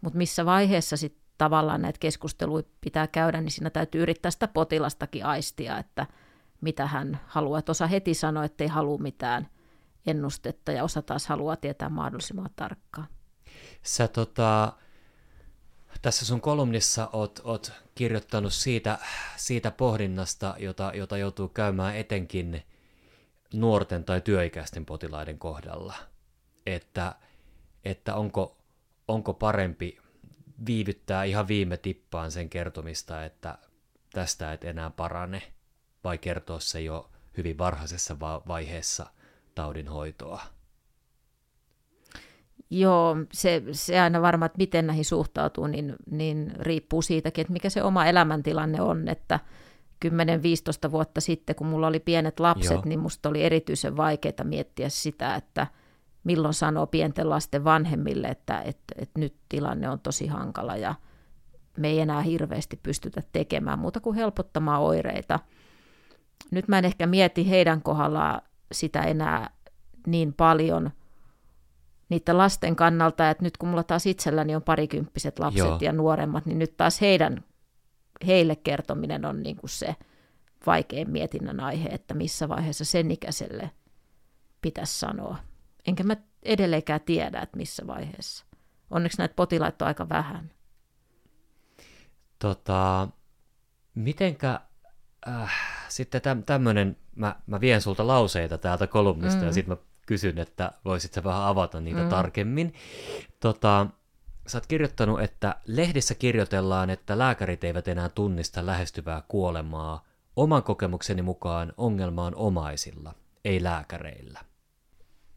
Mutta 0.00 0.18
missä 0.18 0.46
vaiheessa 0.46 0.96
sitten 0.96 1.22
tavallaan 1.38 1.82
näitä 1.82 1.98
keskusteluja 1.98 2.64
pitää 2.80 3.06
käydä, 3.06 3.40
niin 3.40 3.50
siinä 3.50 3.70
täytyy 3.70 4.02
yrittää 4.02 4.30
sitä 4.30 4.48
potilastakin 4.48 5.24
aistia, 5.24 5.78
että 5.78 6.06
mitä 6.60 6.86
hän 6.86 7.20
haluaa. 7.26 7.58
Että 7.58 7.70
osa 7.70 7.86
heti 7.86 8.14
sanoo, 8.14 8.42
että 8.42 8.64
ei 8.64 8.68
halua 8.68 8.98
mitään 8.98 9.48
ennustetta 10.06 10.72
ja 10.72 10.84
osa 10.84 11.02
taas 11.02 11.26
haluaa 11.26 11.56
tietää 11.56 11.88
mahdollisimman 11.88 12.50
tarkkaan. 12.56 13.08
Sä 13.82 14.08
tota, 14.08 14.72
tässä 16.02 16.26
sun 16.26 16.40
kolumnissa 16.40 17.10
oot, 17.12 17.40
oot 17.44 17.72
kirjoittanut 17.94 18.52
siitä, 18.52 18.98
siitä 19.36 19.70
pohdinnasta, 19.70 20.54
jota, 20.58 20.92
jota 20.94 21.16
joutuu 21.16 21.48
käymään 21.48 21.96
etenkin 21.96 22.62
nuorten 23.54 24.04
tai 24.04 24.20
työikäisten 24.20 24.86
potilaiden 24.86 25.38
kohdalla, 25.38 25.94
että, 26.66 27.14
että 27.84 28.14
onko, 28.14 28.56
onko 29.08 29.34
parempi 29.34 29.98
viivyttää 30.66 31.24
ihan 31.24 31.48
viime 31.48 31.76
tippaan 31.76 32.30
sen 32.30 32.50
kertomista, 32.50 33.24
että 33.24 33.58
tästä 34.12 34.52
et 34.52 34.64
enää 34.64 34.90
parane, 34.90 35.52
vai 36.04 36.18
kertoa 36.18 36.60
se 36.60 36.80
jo 36.80 37.10
hyvin 37.36 37.58
varhaisessa 37.58 38.20
vaiheessa 38.20 39.06
taudin 39.56 39.88
hoitoa? 39.88 40.42
Joo, 42.70 43.16
se, 43.32 43.62
se 43.72 44.00
aina 44.00 44.22
varmaan, 44.22 44.46
että 44.46 44.58
miten 44.58 44.86
näihin 44.86 45.04
suhtautuu, 45.04 45.66
niin, 45.66 45.94
niin 46.10 46.52
riippuu 46.58 47.02
siitäkin, 47.02 47.42
että 47.42 47.52
mikä 47.52 47.70
se 47.70 47.82
oma 47.82 48.06
elämäntilanne 48.06 48.82
on, 48.82 49.08
että 49.08 49.40
10-15 50.88 50.90
vuotta 50.90 51.20
sitten, 51.20 51.56
kun 51.56 51.66
mulla 51.66 51.86
oli 51.86 52.00
pienet 52.00 52.40
lapset, 52.40 52.72
Joo. 52.72 52.82
niin 52.84 53.00
musta 53.00 53.28
oli 53.28 53.42
erityisen 53.42 53.96
vaikeaa 53.96 54.44
miettiä 54.44 54.88
sitä, 54.88 55.34
että 55.34 55.66
milloin 56.24 56.54
sanoo 56.54 56.86
pienten 56.86 57.30
lasten 57.30 57.64
vanhemmille, 57.64 58.26
että, 58.28 58.60
että, 58.60 58.94
että 58.98 59.20
nyt 59.20 59.34
tilanne 59.48 59.90
on 59.90 60.00
tosi 60.00 60.26
hankala 60.26 60.76
ja 60.76 60.94
me 61.76 61.88
ei 61.88 62.00
enää 62.00 62.22
hirveästi 62.22 62.80
pystytä 62.82 63.22
tekemään 63.32 63.78
muuta 63.78 64.00
kuin 64.00 64.16
helpottamaan 64.16 64.82
oireita. 64.82 65.40
Nyt 66.50 66.68
mä 66.68 66.78
en 66.78 66.84
ehkä 66.84 67.06
mieti 67.06 67.50
heidän 67.50 67.82
kohdallaan 67.82 68.40
sitä 68.72 69.02
enää 69.02 69.50
niin 70.06 70.34
paljon 70.34 70.90
niiden 72.08 72.38
lasten 72.38 72.76
kannalta, 72.76 73.30
että 73.30 73.44
nyt 73.44 73.56
kun 73.56 73.68
mulla 73.68 73.82
taas 73.82 74.06
itselläni 74.06 74.56
on 74.56 74.62
parikymppiset 74.62 75.38
lapset 75.38 75.58
Joo. 75.58 75.78
ja 75.80 75.92
nuoremmat, 75.92 76.46
niin 76.46 76.58
nyt 76.58 76.76
taas 76.76 77.00
heidän, 77.00 77.44
heille 78.26 78.56
kertominen 78.56 79.24
on 79.24 79.42
niin 79.42 79.56
kuin 79.56 79.70
se 79.70 79.96
vaikein 80.66 81.10
mietinnän 81.10 81.60
aihe, 81.60 81.88
että 81.88 82.14
missä 82.14 82.48
vaiheessa 82.48 82.84
sen 82.84 83.10
ikäiselle 83.10 83.70
pitäisi 84.62 84.98
sanoa. 84.98 85.36
Enkä 85.86 86.04
mä 86.04 86.16
edelleenkään 86.42 87.00
tiedä, 87.00 87.40
että 87.40 87.56
missä 87.56 87.86
vaiheessa. 87.86 88.44
Onneksi 88.90 89.18
näitä 89.18 89.34
potilaita 89.34 89.84
on 89.84 89.86
aika 89.86 90.08
vähän. 90.08 90.50
Tota, 92.38 93.08
mitenkä 93.94 94.60
äh, 95.28 95.54
sitten 95.88 96.22
täm, 96.22 96.42
tämmöinen, 96.42 96.96
mä, 97.16 97.36
mä 97.46 97.60
vien 97.60 97.82
sulta 97.82 98.06
lauseita 98.06 98.58
täältä 98.58 98.86
kolumnista 98.86 99.40
mm. 99.40 99.46
ja 99.46 99.52
sitten 99.52 99.72
mä 99.78 99.82
kysyn, 100.06 100.38
että 100.38 100.72
voisit 100.84 101.12
sä 101.12 101.24
vähän 101.24 101.42
avata 101.42 101.80
niitä 101.80 102.02
mm. 102.02 102.08
tarkemmin. 102.08 102.74
Tota, 103.40 103.86
sä 104.46 104.58
oot 104.58 104.66
kirjoittanut, 104.66 105.20
että 105.20 105.54
lehdissä 105.66 106.14
kirjoitellaan, 106.14 106.90
että 106.90 107.18
lääkärit 107.18 107.64
eivät 107.64 107.88
enää 107.88 108.08
tunnista 108.08 108.66
lähestyvää 108.66 109.22
kuolemaa. 109.28 110.04
Oman 110.36 110.62
kokemukseni 110.62 111.22
mukaan 111.22 111.72
ongelma 111.76 112.24
on 112.24 112.34
omaisilla, 112.34 113.14
ei 113.44 113.62
lääkäreillä. 113.62 114.40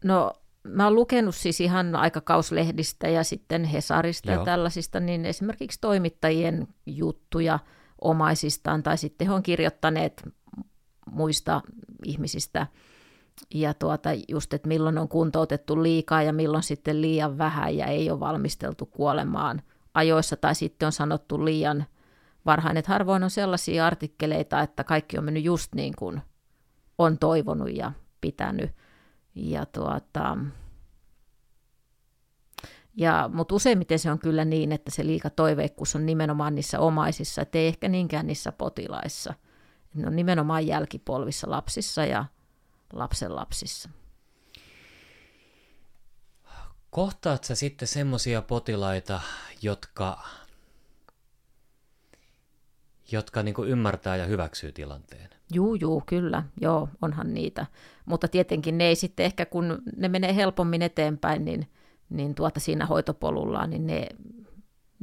No 0.03 0.33
mä 0.63 0.83
oon 0.83 0.95
lukenut 0.95 1.35
siis 1.35 1.61
ihan 1.61 1.95
aikakauslehdistä 1.95 3.07
ja 3.07 3.23
sitten 3.23 3.63
Hesarista 3.63 4.31
Joo. 4.31 4.41
ja 4.41 4.45
tällaisista, 4.45 4.99
niin 4.99 5.25
esimerkiksi 5.25 5.81
toimittajien 5.81 6.67
juttuja 6.85 7.59
omaisistaan 8.01 8.83
tai 8.83 8.97
sitten 8.97 9.27
he 9.27 9.33
on 9.33 9.43
kirjoittaneet 9.43 10.23
muista 11.11 11.61
ihmisistä 12.05 12.67
ja 13.53 13.73
tuota, 13.73 14.09
just, 14.27 14.53
että 14.53 14.67
milloin 14.67 14.97
on 14.97 15.07
kuntoutettu 15.07 15.83
liikaa 15.83 16.23
ja 16.23 16.33
milloin 16.33 16.63
sitten 16.63 17.01
liian 17.01 17.37
vähän 17.37 17.77
ja 17.77 17.85
ei 17.85 18.11
ole 18.11 18.19
valmisteltu 18.19 18.85
kuolemaan 18.85 19.61
ajoissa 19.93 20.37
tai 20.37 20.55
sitten 20.55 20.85
on 20.85 20.91
sanottu 20.91 21.45
liian 21.45 21.85
varhain. 22.45 22.77
Että 22.77 22.91
harvoin 22.91 23.23
on 23.23 23.29
sellaisia 23.29 23.85
artikkeleita, 23.85 24.61
että 24.61 24.83
kaikki 24.83 25.17
on 25.17 25.23
mennyt 25.23 25.43
just 25.43 25.75
niin 25.75 25.93
kuin 25.95 26.21
on 26.97 27.17
toivonut 27.17 27.75
ja 27.75 27.91
pitänyt. 28.21 28.71
Ja 29.35 29.65
tuota, 29.65 30.37
ja, 32.97 33.29
mutta 33.33 33.55
useimmiten 33.55 33.99
se 33.99 34.11
on 34.11 34.19
kyllä 34.19 34.45
niin, 34.45 34.71
että 34.71 34.91
se 34.91 35.05
liika 35.05 35.29
toiveikkuus 35.29 35.95
on 35.95 36.05
nimenomaan 36.05 36.55
niissä 36.55 36.79
omaisissa, 36.79 37.41
ettei 37.41 37.67
ehkä 37.67 37.89
niinkään 37.89 38.27
niissä 38.27 38.51
potilaissa. 38.51 39.33
Ne 39.93 40.07
on 40.07 40.15
nimenomaan 40.15 40.67
jälkipolvissa 40.67 41.49
lapsissa 41.49 42.05
ja 42.05 42.25
lapsen 42.93 43.35
lapsissa. 43.35 43.89
Kohtaat 46.89 47.43
sä 47.43 47.55
sitten 47.55 47.87
semmoisia 47.87 48.41
potilaita, 48.41 49.21
jotka, 49.61 50.27
jotka 53.11 53.43
niin 53.43 53.55
ymmärtää 53.67 54.15
ja 54.15 54.25
hyväksyy 54.25 54.71
tilanteen? 54.71 55.29
Juu, 55.53 55.75
juu, 55.75 56.03
kyllä. 56.05 56.43
Joo, 56.61 56.89
onhan 57.01 57.33
niitä. 57.33 57.65
Mutta 58.05 58.27
tietenkin 58.27 58.77
ne 58.77 58.83
ei 58.83 58.95
sitten 58.95 59.25
ehkä, 59.25 59.45
kun 59.45 59.81
ne 59.97 60.07
menee 60.07 60.35
helpommin 60.35 60.81
eteenpäin, 60.81 61.45
niin, 61.45 61.67
niin 62.09 62.35
tuota 62.35 62.59
siinä 62.59 62.85
hoitopolullaan, 62.85 63.69
niin 63.69 63.87
ne, 63.87 64.07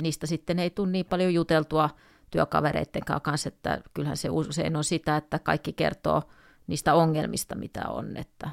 niistä 0.02 0.26
sitten 0.26 0.58
ei 0.58 0.70
tule 0.70 0.90
niin 0.90 1.06
paljon 1.06 1.34
juteltua 1.34 1.90
työkavereiden 2.30 3.02
kanssa, 3.22 3.48
että 3.48 3.80
kyllähän 3.94 4.16
se 4.16 4.30
usein 4.30 4.76
on 4.76 4.84
sitä, 4.84 5.16
että 5.16 5.38
kaikki 5.38 5.72
kertoo 5.72 6.22
niistä 6.66 6.94
ongelmista, 6.94 7.54
mitä 7.54 7.88
on, 7.88 8.16
että 8.16 8.50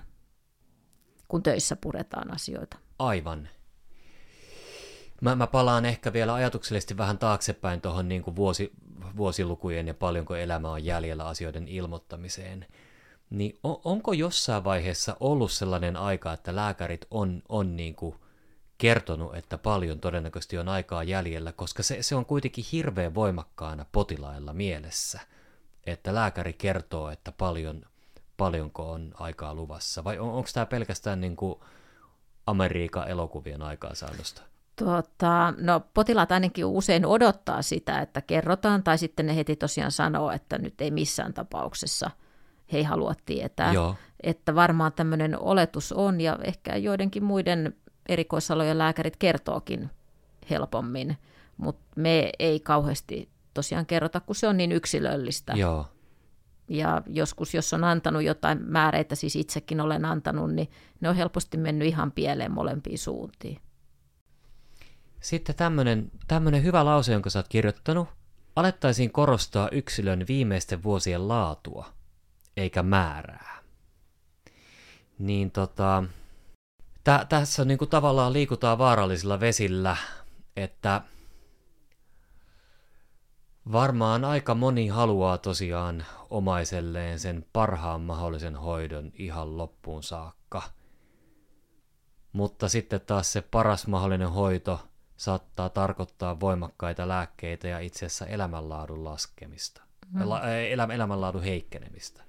kun 1.27 1.43
töissä 1.43 1.75
puretaan 1.75 2.33
asioita. 2.33 2.77
Aivan. 2.99 3.49
Mä, 5.21 5.35
mä 5.35 5.47
palaan 5.47 5.85
ehkä 5.85 6.13
vielä 6.13 6.33
ajatuksellisesti 6.33 6.97
vähän 6.97 7.17
taaksepäin 7.17 7.81
tuohon 7.81 8.07
niin 8.07 8.23
kuin 8.23 8.35
vuosi, 8.35 8.71
vuosilukujen 9.17 9.87
ja 9.87 9.93
paljonko 9.93 10.35
elämä 10.35 10.71
on 10.71 10.85
jäljellä 10.85 11.27
asioiden 11.27 11.67
ilmoittamiseen. 11.67 12.65
Niin 13.29 13.59
on, 13.63 13.81
onko 13.83 14.13
jossain 14.13 14.63
vaiheessa 14.63 15.17
ollut 15.19 15.51
sellainen 15.51 15.97
aika, 15.97 16.33
että 16.33 16.55
lääkärit 16.55 17.05
on, 17.11 17.41
on 17.49 17.75
niin 17.75 17.95
kuin 17.95 18.15
kertonut, 18.83 19.35
että 19.35 19.57
paljon 19.57 19.99
todennäköisesti 19.99 20.57
on 20.57 20.69
aikaa 20.69 21.03
jäljellä, 21.03 21.51
koska 21.51 21.83
se, 21.83 21.97
se 22.01 22.15
on 22.15 22.25
kuitenkin 22.25 22.65
hirveän 22.71 23.15
voimakkaana 23.15 23.85
potilailla 23.91 24.53
mielessä, 24.53 25.19
että 25.85 26.15
lääkäri 26.15 26.53
kertoo, 26.53 27.09
että 27.09 27.31
paljon, 27.31 27.81
paljonko 28.37 28.91
on 28.91 29.11
aikaa 29.13 29.55
luvassa, 29.55 30.03
vai 30.03 30.19
on, 30.19 30.29
onko 30.29 30.49
tämä 30.53 30.65
pelkästään 30.65 31.21
niin 31.21 31.35
kuin 31.35 31.59
Amerikan 32.47 33.07
elokuvien 33.07 33.61
aikaansaannosta? 33.61 34.41
Tota, 34.75 35.53
no 35.57 35.81
potilaat 35.93 36.31
ainakin 36.31 36.65
usein 36.65 37.05
odottaa 37.05 37.61
sitä, 37.61 38.01
että 38.01 38.21
kerrotaan, 38.21 38.83
tai 38.83 38.97
sitten 38.97 39.25
ne 39.25 39.35
heti 39.35 39.55
tosiaan 39.55 39.91
sanoo, 39.91 40.31
että 40.31 40.57
nyt 40.57 40.81
ei 40.81 40.91
missään 40.91 41.33
tapauksessa 41.33 42.11
he 42.71 42.77
ei 42.77 42.83
halua 42.83 43.13
tietää. 43.25 43.73
Joo. 43.73 43.95
Että 44.23 44.55
varmaan 44.55 44.93
tämmöinen 44.93 45.39
oletus 45.39 45.91
on, 45.91 46.21
ja 46.21 46.39
ehkä 46.43 46.75
joidenkin 46.75 47.23
muiden 47.23 47.75
erikoisalojen 48.09 48.77
lääkärit 48.77 49.17
kertookin 49.17 49.89
helpommin, 50.49 51.17
mutta 51.57 51.85
me 51.95 52.31
ei 52.39 52.59
kauheasti 52.59 53.29
tosiaan 53.53 53.85
kerrota, 53.85 54.19
kun 54.19 54.35
se 54.35 54.47
on 54.47 54.57
niin 54.57 54.71
yksilöllistä. 54.71 55.53
Joo. 55.53 55.87
Ja 56.67 57.01
joskus, 57.07 57.53
jos 57.53 57.73
on 57.73 57.83
antanut 57.83 58.23
jotain 58.23 58.61
määreitä, 58.61 59.15
siis 59.15 59.35
itsekin 59.35 59.81
olen 59.81 60.05
antanut, 60.05 60.53
niin 60.53 60.69
ne 61.01 61.09
on 61.09 61.15
helposti 61.15 61.57
mennyt 61.57 61.87
ihan 61.87 62.11
pieleen 62.11 62.51
molempiin 62.51 62.97
suuntiin. 62.97 63.59
Sitten 65.19 65.55
tämmönen 66.27 66.63
hyvä 66.63 66.85
lause, 66.85 67.13
jonka 67.13 67.29
sä 67.29 67.39
oot 67.39 67.47
kirjoittanut. 67.47 68.07
Alettaisiin 68.55 69.11
korostaa 69.11 69.69
yksilön 69.71 70.25
viimeisten 70.27 70.83
vuosien 70.83 71.27
laatua, 71.27 71.85
eikä 72.57 72.83
määrää. 72.83 73.63
Niin 75.19 75.51
tota, 75.51 76.03
tä, 77.03 77.25
tässä 77.29 77.65
niinku 77.65 77.85
tavallaan 77.85 78.33
liikutaan 78.33 78.77
vaarallisilla 78.77 79.39
vesillä, 79.39 79.97
että 80.55 81.01
varmaan 83.71 84.25
aika 84.25 84.55
moni 84.55 84.87
haluaa 84.87 85.37
tosiaan 85.37 86.05
omaiselleen 86.29 87.19
sen 87.19 87.45
parhaan 87.53 88.01
mahdollisen 88.01 88.55
hoidon 88.55 89.11
ihan 89.13 89.57
loppuun 89.57 90.03
saakka. 90.03 90.61
Mutta 92.33 92.69
sitten 92.69 93.01
taas 93.01 93.33
se 93.33 93.41
paras 93.41 93.87
mahdollinen 93.87 94.31
hoito– 94.31 94.79
saattaa 95.17 95.69
tarkoittaa 95.69 96.39
voimakkaita 96.39 97.07
lääkkeitä 97.07 97.67
ja 97.67 97.79
itse 97.79 98.05
asiassa 98.05 98.25
elämänlaadun 98.25 99.03
laskemista, 99.03 99.81
mm. 100.13 100.21
elä, 100.21 100.85
elämänlaadun 100.85 101.43
heikkenemistä. 101.43 102.23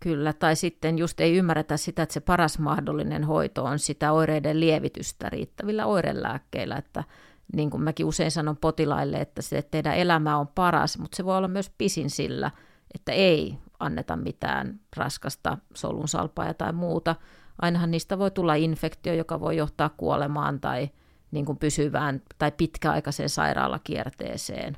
Kyllä, 0.00 0.32
tai 0.32 0.56
sitten 0.56 0.98
just 0.98 1.20
ei 1.20 1.36
ymmärretä 1.36 1.76
sitä, 1.76 2.02
että 2.02 2.12
se 2.12 2.20
paras 2.20 2.58
mahdollinen 2.58 3.24
hoito 3.24 3.64
on 3.64 3.78
sitä 3.78 4.12
oireiden 4.12 4.60
lievitystä 4.60 5.28
riittävillä 5.30 5.86
oirelääkkeillä, 5.86 6.76
että 6.76 7.04
niin 7.52 7.70
kuin 7.70 7.82
mäkin 7.82 8.06
usein 8.06 8.30
sanon 8.30 8.56
potilaille, 8.56 9.16
että 9.16 9.42
se, 9.42 9.58
että 9.58 9.70
teidän 9.70 9.94
elämä 9.94 10.38
on 10.38 10.48
paras, 10.48 10.98
mutta 10.98 11.16
se 11.16 11.24
voi 11.24 11.36
olla 11.36 11.48
myös 11.48 11.70
pisin 11.78 12.10
sillä, 12.10 12.50
että 12.94 13.12
ei 13.12 13.58
anneta 13.80 14.16
mitään 14.16 14.80
raskasta 14.96 15.58
solunsalpaa 15.74 16.54
tai 16.54 16.72
muuta. 16.72 17.16
Ainahan 17.62 17.90
niistä 17.90 18.18
voi 18.18 18.30
tulla 18.30 18.54
infektio, 18.54 19.14
joka 19.14 19.40
voi 19.40 19.56
johtaa 19.56 19.88
kuolemaan 19.88 20.60
tai 20.60 20.90
niin 21.30 21.44
kuin 21.44 21.58
pysyvään 21.58 22.22
tai 22.38 22.52
pitkäaikaiseen 22.52 23.28
sairaalakierteeseen. 23.28 24.76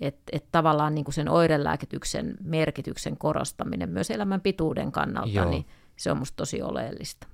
Että 0.00 0.22
et 0.32 0.44
tavallaan 0.52 0.94
niin 0.94 1.04
kuin 1.04 1.14
sen 1.14 1.28
oirelääkityksen 1.28 2.36
merkityksen 2.42 3.16
korostaminen 3.16 3.88
myös 3.88 4.10
elämän 4.10 4.40
pituuden 4.40 4.92
kannalta, 4.92 5.30
Joo. 5.30 5.50
niin 5.50 5.66
se 5.96 6.10
on 6.10 6.16
musta 6.16 6.36
tosi 6.36 6.62
oleellista. 6.62 7.26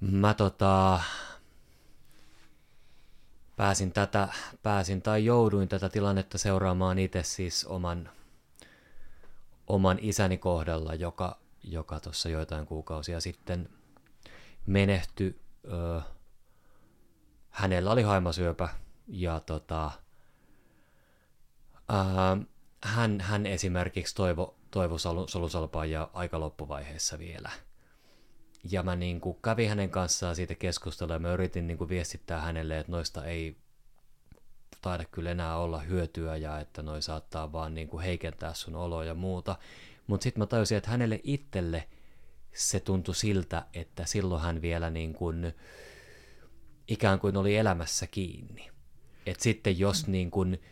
Mä 0.00 0.34
tota, 0.34 1.00
pääsin, 3.56 3.92
tätä, 3.92 4.28
pääsin 4.62 5.02
tai 5.02 5.24
jouduin 5.24 5.68
tätä 5.68 5.88
tilannetta 5.88 6.38
seuraamaan 6.38 6.98
itse 6.98 7.22
siis 7.22 7.64
oman, 7.64 8.10
oman 9.66 9.98
isäni 10.00 10.38
kohdalla, 10.38 10.94
joka, 10.94 11.38
joka 11.64 12.00
tuossa 12.00 12.28
joitain 12.28 12.66
kuukausia 12.66 13.20
sitten– 13.20 13.68
menehtyi. 14.66 15.40
Öö, 15.72 16.00
hänellä 17.50 17.90
oli 17.90 18.02
haimasyöpä 18.02 18.68
ja 19.06 19.40
tota, 19.40 19.90
öö, 21.90 22.44
hän, 22.84 23.20
hän 23.20 23.46
esimerkiksi 23.46 24.14
toivo, 24.14 24.56
toivo 24.70 24.98
solusalpaa 25.26 25.84
ja 25.84 26.10
aika 26.12 26.40
loppuvaiheessa 26.40 27.18
vielä. 27.18 27.50
Ja 28.70 28.82
mä 28.82 28.96
niin 28.96 29.20
kuin 29.20 29.38
kävin 29.42 29.68
hänen 29.68 29.90
kanssaan 29.90 30.36
siitä 30.36 30.54
keskustelua 30.54 31.14
ja 31.14 31.18
mä 31.18 31.32
yritin 31.32 31.66
niin 31.66 31.78
kuin 31.78 31.88
viestittää 31.88 32.40
hänelle, 32.40 32.78
että 32.78 32.92
noista 32.92 33.24
ei 33.24 33.56
taida 34.80 35.04
kyllä 35.04 35.30
enää 35.30 35.56
olla 35.56 35.78
hyötyä 35.78 36.36
ja 36.36 36.60
että 36.60 36.82
noi 36.82 37.02
saattaa 37.02 37.52
vaan 37.52 37.74
niin 37.74 37.88
kuin 37.88 38.04
heikentää 38.04 38.54
sun 38.54 38.76
oloa 38.76 39.04
ja 39.04 39.14
muuta. 39.14 39.56
Mutta 40.06 40.24
sitten 40.24 40.40
mä 40.40 40.46
tajusin, 40.46 40.78
että 40.78 40.90
hänelle 40.90 41.20
itselle– 41.22 41.88
se 42.54 42.80
tuntui 42.80 43.14
siltä, 43.14 43.66
että 43.72 44.04
silloin 44.06 44.42
hän 44.42 44.62
vielä 44.62 44.90
niin 44.90 45.12
kuin 45.12 45.54
ikään 46.88 47.18
kuin 47.18 47.36
oli 47.36 47.56
elämässä 47.56 48.06
kiinni. 48.06 48.70
Et 49.26 49.40
sitten 49.40 49.78
jos 49.78 50.06
mm. 50.06 50.12
niin 50.12 50.30
kuin 50.30 50.62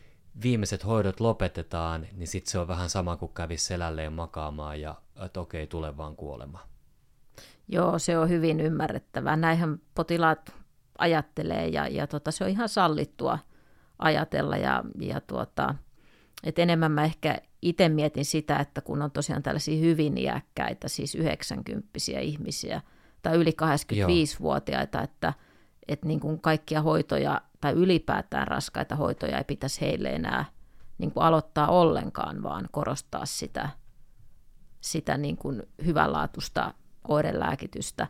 viimeiset 0.42 0.86
hoidot 0.86 1.20
lopetetaan, 1.20 2.06
niin 2.12 2.26
sitten 2.26 2.50
se 2.50 2.58
on 2.58 2.68
vähän 2.68 2.90
sama 2.90 3.16
kuin 3.16 3.32
kävisi 3.34 3.64
selälleen 3.64 4.12
makaamaan 4.12 4.80
ja 4.80 4.94
että 5.24 5.40
okei, 5.40 5.66
tule 5.66 5.96
vaan 5.96 6.16
kuolema. 6.16 6.58
Joo, 7.68 7.98
se 7.98 8.18
on 8.18 8.28
hyvin 8.28 8.60
ymmärrettävää. 8.60 9.36
Näinhän 9.36 9.80
potilaat 9.94 10.54
ajattelee 10.98 11.68
ja, 11.68 11.88
ja 11.88 12.06
tota, 12.06 12.30
se 12.30 12.44
on 12.44 12.50
ihan 12.50 12.68
sallittua 12.68 13.38
ajatella 13.98 14.56
ja, 14.56 14.84
ja 15.00 15.20
tuota, 15.20 15.74
et 16.44 16.58
enemmän 16.58 16.92
mä 16.92 17.04
ehkä 17.04 17.38
itse 17.62 17.88
mietin 17.88 18.24
sitä, 18.24 18.56
että 18.56 18.80
kun 18.80 19.02
on 19.02 19.10
tosiaan 19.10 19.42
tällaisia 19.42 19.80
hyvin 19.80 20.18
iäkkäitä, 20.18 20.88
siis 20.88 21.14
90 21.14 21.88
ihmisiä 22.20 22.80
tai 23.22 23.36
yli 23.36 23.50
85-vuotiaita, 23.62 25.02
että, 25.02 25.32
että 25.88 26.06
niin 26.06 26.20
kuin 26.20 26.40
kaikkia 26.40 26.82
hoitoja 26.82 27.40
tai 27.62 27.72
ylipäätään 27.72 28.48
raskaita 28.48 28.96
hoitoja 28.96 29.38
ei 29.38 29.44
pitäisi 29.44 29.80
heille 29.80 30.08
enää 30.08 30.44
niin 30.98 31.10
kuin 31.10 31.24
aloittaa 31.24 31.68
ollenkaan, 31.68 32.42
vaan 32.42 32.68
korostaa 32.72 33.26
sitä, 33.26 33.68
sitä 34.80 35.16
niin 35.16 35.36
kuin 35.36 35.62
hyvänlaatuista 35.84 36.74
oirelääkitystä. 37.08 38.08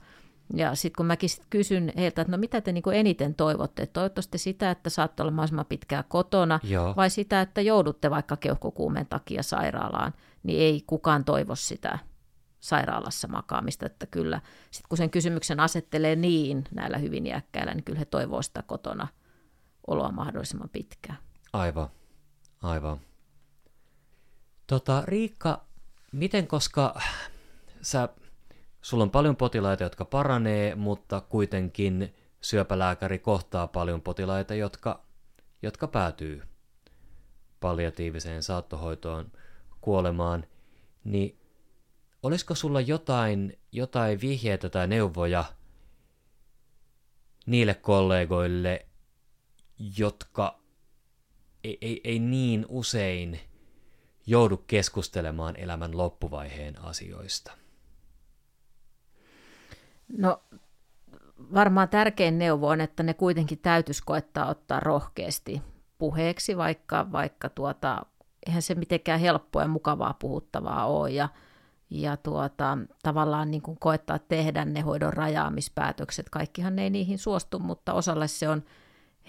Ja 0.55 0.75
sitten 0.75 0.97
kun 0.97 1.07
mäkin 1.07 1.29
sit 1.29 1.47
kysyn 1.51 1.93
heiltä, 1.97 2.23
että 2.23 2.33
no 2.33 2.39
mitä 2.39 2.61
te 2.61 2.73
niin 2.73 2.83
kuin 2.83 2.97
eniten 2.97 3.35
toivotte, 3.35 3.83
että 3.83 3.93
toivottavasti 3.93 4.39
sitä, 4.39 4.71
että 4.71 4.91
saatte 4.91 5.23
olla 5.23 5.33
mahdollisimman 5.33 5.67
pitkään 5.67 6.05
kotona, 6.09 6.61
Joo. 6.63 6.95
vai 6.97 7.11
sitä, 7.11 7.41
että 7.41 7.61
joudutte 7.61 8.11
vaikka 8.11 8.37
keuhkokuumeen 8.37 9.07
takia 9.07 9.43
sairaalaan, 9.43 10.13
niin 10.43 10.61
ei 10.61 10.83
kukaan 10.87 11.25
toivo 11.25 11.55
sitä 11.55 11.99
sairaalassa 12.61 13.29
makaamista, 13.29 13.87
että 13.87 14.07
kyllä, 14.07 14.41
sit 14.71 14.87
kun 14.89 14.99
sen 14.99 15.11
kysymyksen 15.11 15.61
asettelee 15.61 16.17
niin 16.17 16.65
näillä 16.75 16.99
hyvin 16.99 17.27
iäkkäillä, 17.27 17.75
niin 17.75 17.85
kyllä 17.85 17.99
he 17.99 18.05
toivoo 18.05 18.43
sitä 18.43 18.63
kotona 18.63 19.09
oloa 19.87 20.13
mahdollisimman 20.13 20.69
pitkään. 20.69 21.19
Aivan, 21.53 21.89
aivan. 22.63 23.01
Tota, 24.67 25.03
Riikka, 25.07 25.65
miten 26.13 26.47
koska 26.47 27.01
sä, 27.83 28.09
sulla 28.83 29.03
on 29.03 29.11
paljon 29.11 29.37
potilaita, 29.37 29.83
jotka 29.83 30.05
paranee, 30.05 30.75
mutta 30.75 31.21
kuitenkin 31.21 32.15
syöpälääkäri 32.41 33.19
kohtaa 33.19 33.67
paljon 33.67 34.03
potilaita, 34.03 34.55
jotka, 34.55 35.05
jotka 35.63 35.87
päätyy 35.89 36.43
palliatiiviseen 37.61 38.43
saattohoitoon 38.43 39.33
kuolemaan, 39.81 40.47
niin 41.05 41.39
olisiko 42.23 42.55
sulla 42.55 42.81
jotain, 42.81 43.59
jotain 43.73 44.21
vihjeitä 44.21 44.69
tai 44.69 44.89
neuvoja 44.89 45.45
niille 47.47 47.75
kollegoille, 47.75 48.87
jotka 49.99 50.59
ei, 51.65 51.79
ei, 51.81 52.01
ei 52.05 52.19
niin 52.19 52.67
usein 52.69 53.41
joudu 54.27 54.57
keskustelemaan 54.57 55.57
elämän 55.57 55.97
loppuvaiheen 55.99 56.85
asioista? 56.85 57.53
No 60.19 60.43
varmaan 61.55 61.89
tärkein 61.89 62.39
neuvo 62.39 62.69
on, 62.69 62.81
että 62.81 63.03
ne 63.03 63.15
kuitenkin 63.15 63.59
täytyisi 63.59 64.03
koettaa 64.05 64.49
ottaa 64.49 64.81
rohkeasti 64.81 65.63
puheeksi, 65.99 66.57
vaikka, 66.57 67.13
vaikka 67.13 67.49
tuota, 67.49 68.07
eihän 68.47 68.63
se 68.63 68.75
mitenkään 68.75 69.21
helppoa 69.21 69.63
ja 69.63 69.69
mukavaa 69.69 70.15
puhuttavaa 70.15 70.87
ole. 70.87 71.11
Ja, 71.11 71.29
ja 71.91 72.17
tuota, 72.17 72.79
tavallaan 73.03 73.51
niin 73.51 73.63
kuin 73.63 73.79
koettaa 73.79 74.19
tehdä 74.19 74.65
ne 74.65 74.81
hoidon 74.81 75.13
rajaamispäätökset. 75.13 76.31
Kaikkihan 76.31 76.79
ei 76.79 76.91
niihin 76.91 77.19
suostu, 77.19 77.59
mutta 77.59 77.93
osalle 77.93 78.29
se 78.29 78.49
on 78.49 78.63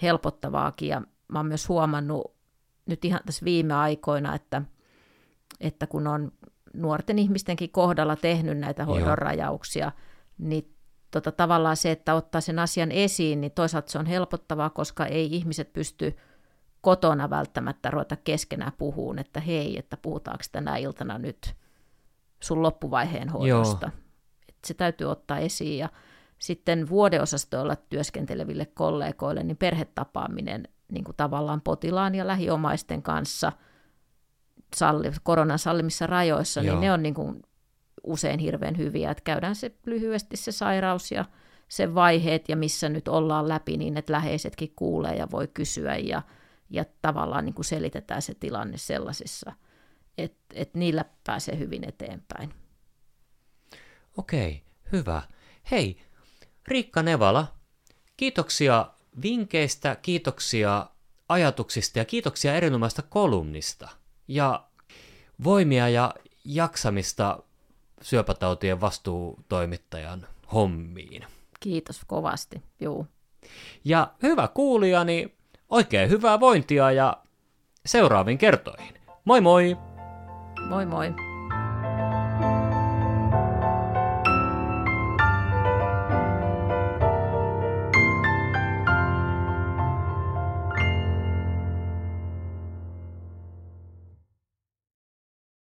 helpottavaakin. 0.02 0.88
Ja 0.88 1.02
mä 1.28 1.38
oon 1.38 1.46
myös 1.46 1.68
huomannut 1.68 2.34
nyt 2.86 3.04
ihan 3.04 3.20
tässä 3.26 3.44
viime 3.44 3.74
aikoina, 3.74 4.34
että, 4.34 4.62
että 5.60 5.86
kun 5.86 6.06
on 6.06 6.32
nuorten 6.74 7.18
ihmistenkin 7.18 7.70
kohdalla 7.70 8.16
tehnyt 8.16 8.58
näitä 8.58 8.84
hoidon 8.84 9.06
Joo. 9.06 9.16
rajauksia, 9.16 9.92
niin 10.38 10.74
tota, 11.10 11.32
tavallaan 11.32 11.76
se, 11.76 11.90
että 11.90 12.14
ottaa 12.14 12.40
sen 12.40 12.58
asian 12.58 12.92
esiin, 12.92 13.40
niin 13.40 13.52
toisaalta 13.52 13.92
se 13.92 13.98
on 13.98 14.06
helpottavaa, 14.06 14.70
koska 14.70 15.06
ei 15.06 15.36
ihmiset 15.36 15.72
pysty 15.72 16.16
kotona 16.80 17.30
välttämättä 17.30 17.90
ruveta 17.90 18.16
keskenään 18.16 18.72
puhuun, 18.78 19.18
että 19.18 19.40
hei, 19.40 19.78
että 19.78 19.96
puhutaanko 19.96 20.44
tänä 20.52 20.76
iltana 20.76 21.18
nyt 21.18 21.54
sun 22.40 22.62
loppuvaiheen 22.62 23.28
hoidosta. 23.28 23.90
Et 24.48 24.56
se 24.66 24.74
täytyy 24.74 25.10
ottaa 25.10 25.38
esiin 25.38 25.78
ja 25.78 25.88
sitten 26.44 26.88
vuodeosastoilla 26.88 27.76
työskenteleville 27.76 28.66
kollegoille, 28.66 29.42
niin 29.42 29.56
perhetapaaminen 29.56 30.68
niin 30.92 31.04
kuin 31.04 31.16
tavallaan 31.16 31.60
potilaan 31.60 32.14
ja 32.14 32.26
lähiomaisten 32.26 33.02
kanssa 33.02 33.52
salli, 34.76 35.12
koronan 35.22 35.58
sallimissa 35.58 36.06
rajoissa, 36.06 36.62
Joo. 36.62 36.74
niin 36.74 36.80
ne 36.80 36.92
on 36.92 37.02
niin 37.02 37.14
kuin 37.14 37.42
usein 38.02 38.38
hirveän 38.38 38.78
hyviä, 38.78 39.10
että 39.10 39.24
käydään 39.24 39.54
se 39.54 39.72
lyhyesti 39.86 40.36
se 40.36 40.52
sairaus 40.52 41.12
ja 41.12 41.24
sen 41.68 41.94
vaiheet 41.94 42.48
ja 42.48 42.56
missä 42.56 42.88
nyt 42.88 43.08
ollaan 43.08 43.48
läpi 43.48 43.76
niin, 43.76 43.96
että 43.96 44.12
läheisetkin 44.12 44.72
kuulee 44.76 45.16
ja 45.16 45.30
voi 45.30 45.48
kysyä 45.54 45.96
ja, 45.96 46.22
ja 46.70 46.84
tavallaan 47.02 47.44
niin 47.44 47.54
kuin 47.54 47.64
selitetään 47.64 48.22
se 48.22 48.34
tilanne 48.34 48.76
sellaisissa, 48.76 49.52
että, 50.18 50.44
että 50.54 50.78
niillä 50.78 51.04
pääsee 51.26 51.58
hyvin 51.58 51.88
eteenpäin. 51.88 52.54
Okei, 54.16 54.62
hyvä. 54.92 55.22
Hei, 55.70 56.03
Riikka 56.68 57.02
Nevala, 57.02 57.46
kiitoksia 58.16 58.86
vinkkeistä, 59.22 59.96
kiitoksia 60.02 60.86
ajatuksista 61.28 61.98
ja 61.98 62.04
kiitoksia 62.04 62.54
erinomaista 62.54 63.02
kolumnista. 63.02 63.88
Ja 64.28 64.64
voimia 65.44 65.88
ja 65.88 66.14
jaksamista 66.44 67.38
syöpätautien 68.02 68.80
vastuutoimittajan 68.80 70.26
hommiin. 70.52 71.26
Kiitos 71.60 72.00
kovasti. 72.06 72.62
Juu. 72.80 73.06
Ja 73.84 74.12
hyvä 74.22 74.48
kuulijani, 74.48 75.34
oikein 75.68 76.10
hyvää 76.10 76.40
vointia 76.40 76.90
ja 76.90 77.16
seuraaviin 77.86 78.38
kertoihin. 78.38 78.94
Moi 79.24 79.40
moi! 79.40 79.76
Moi 80.68 80.86
moi. 80.86 81.33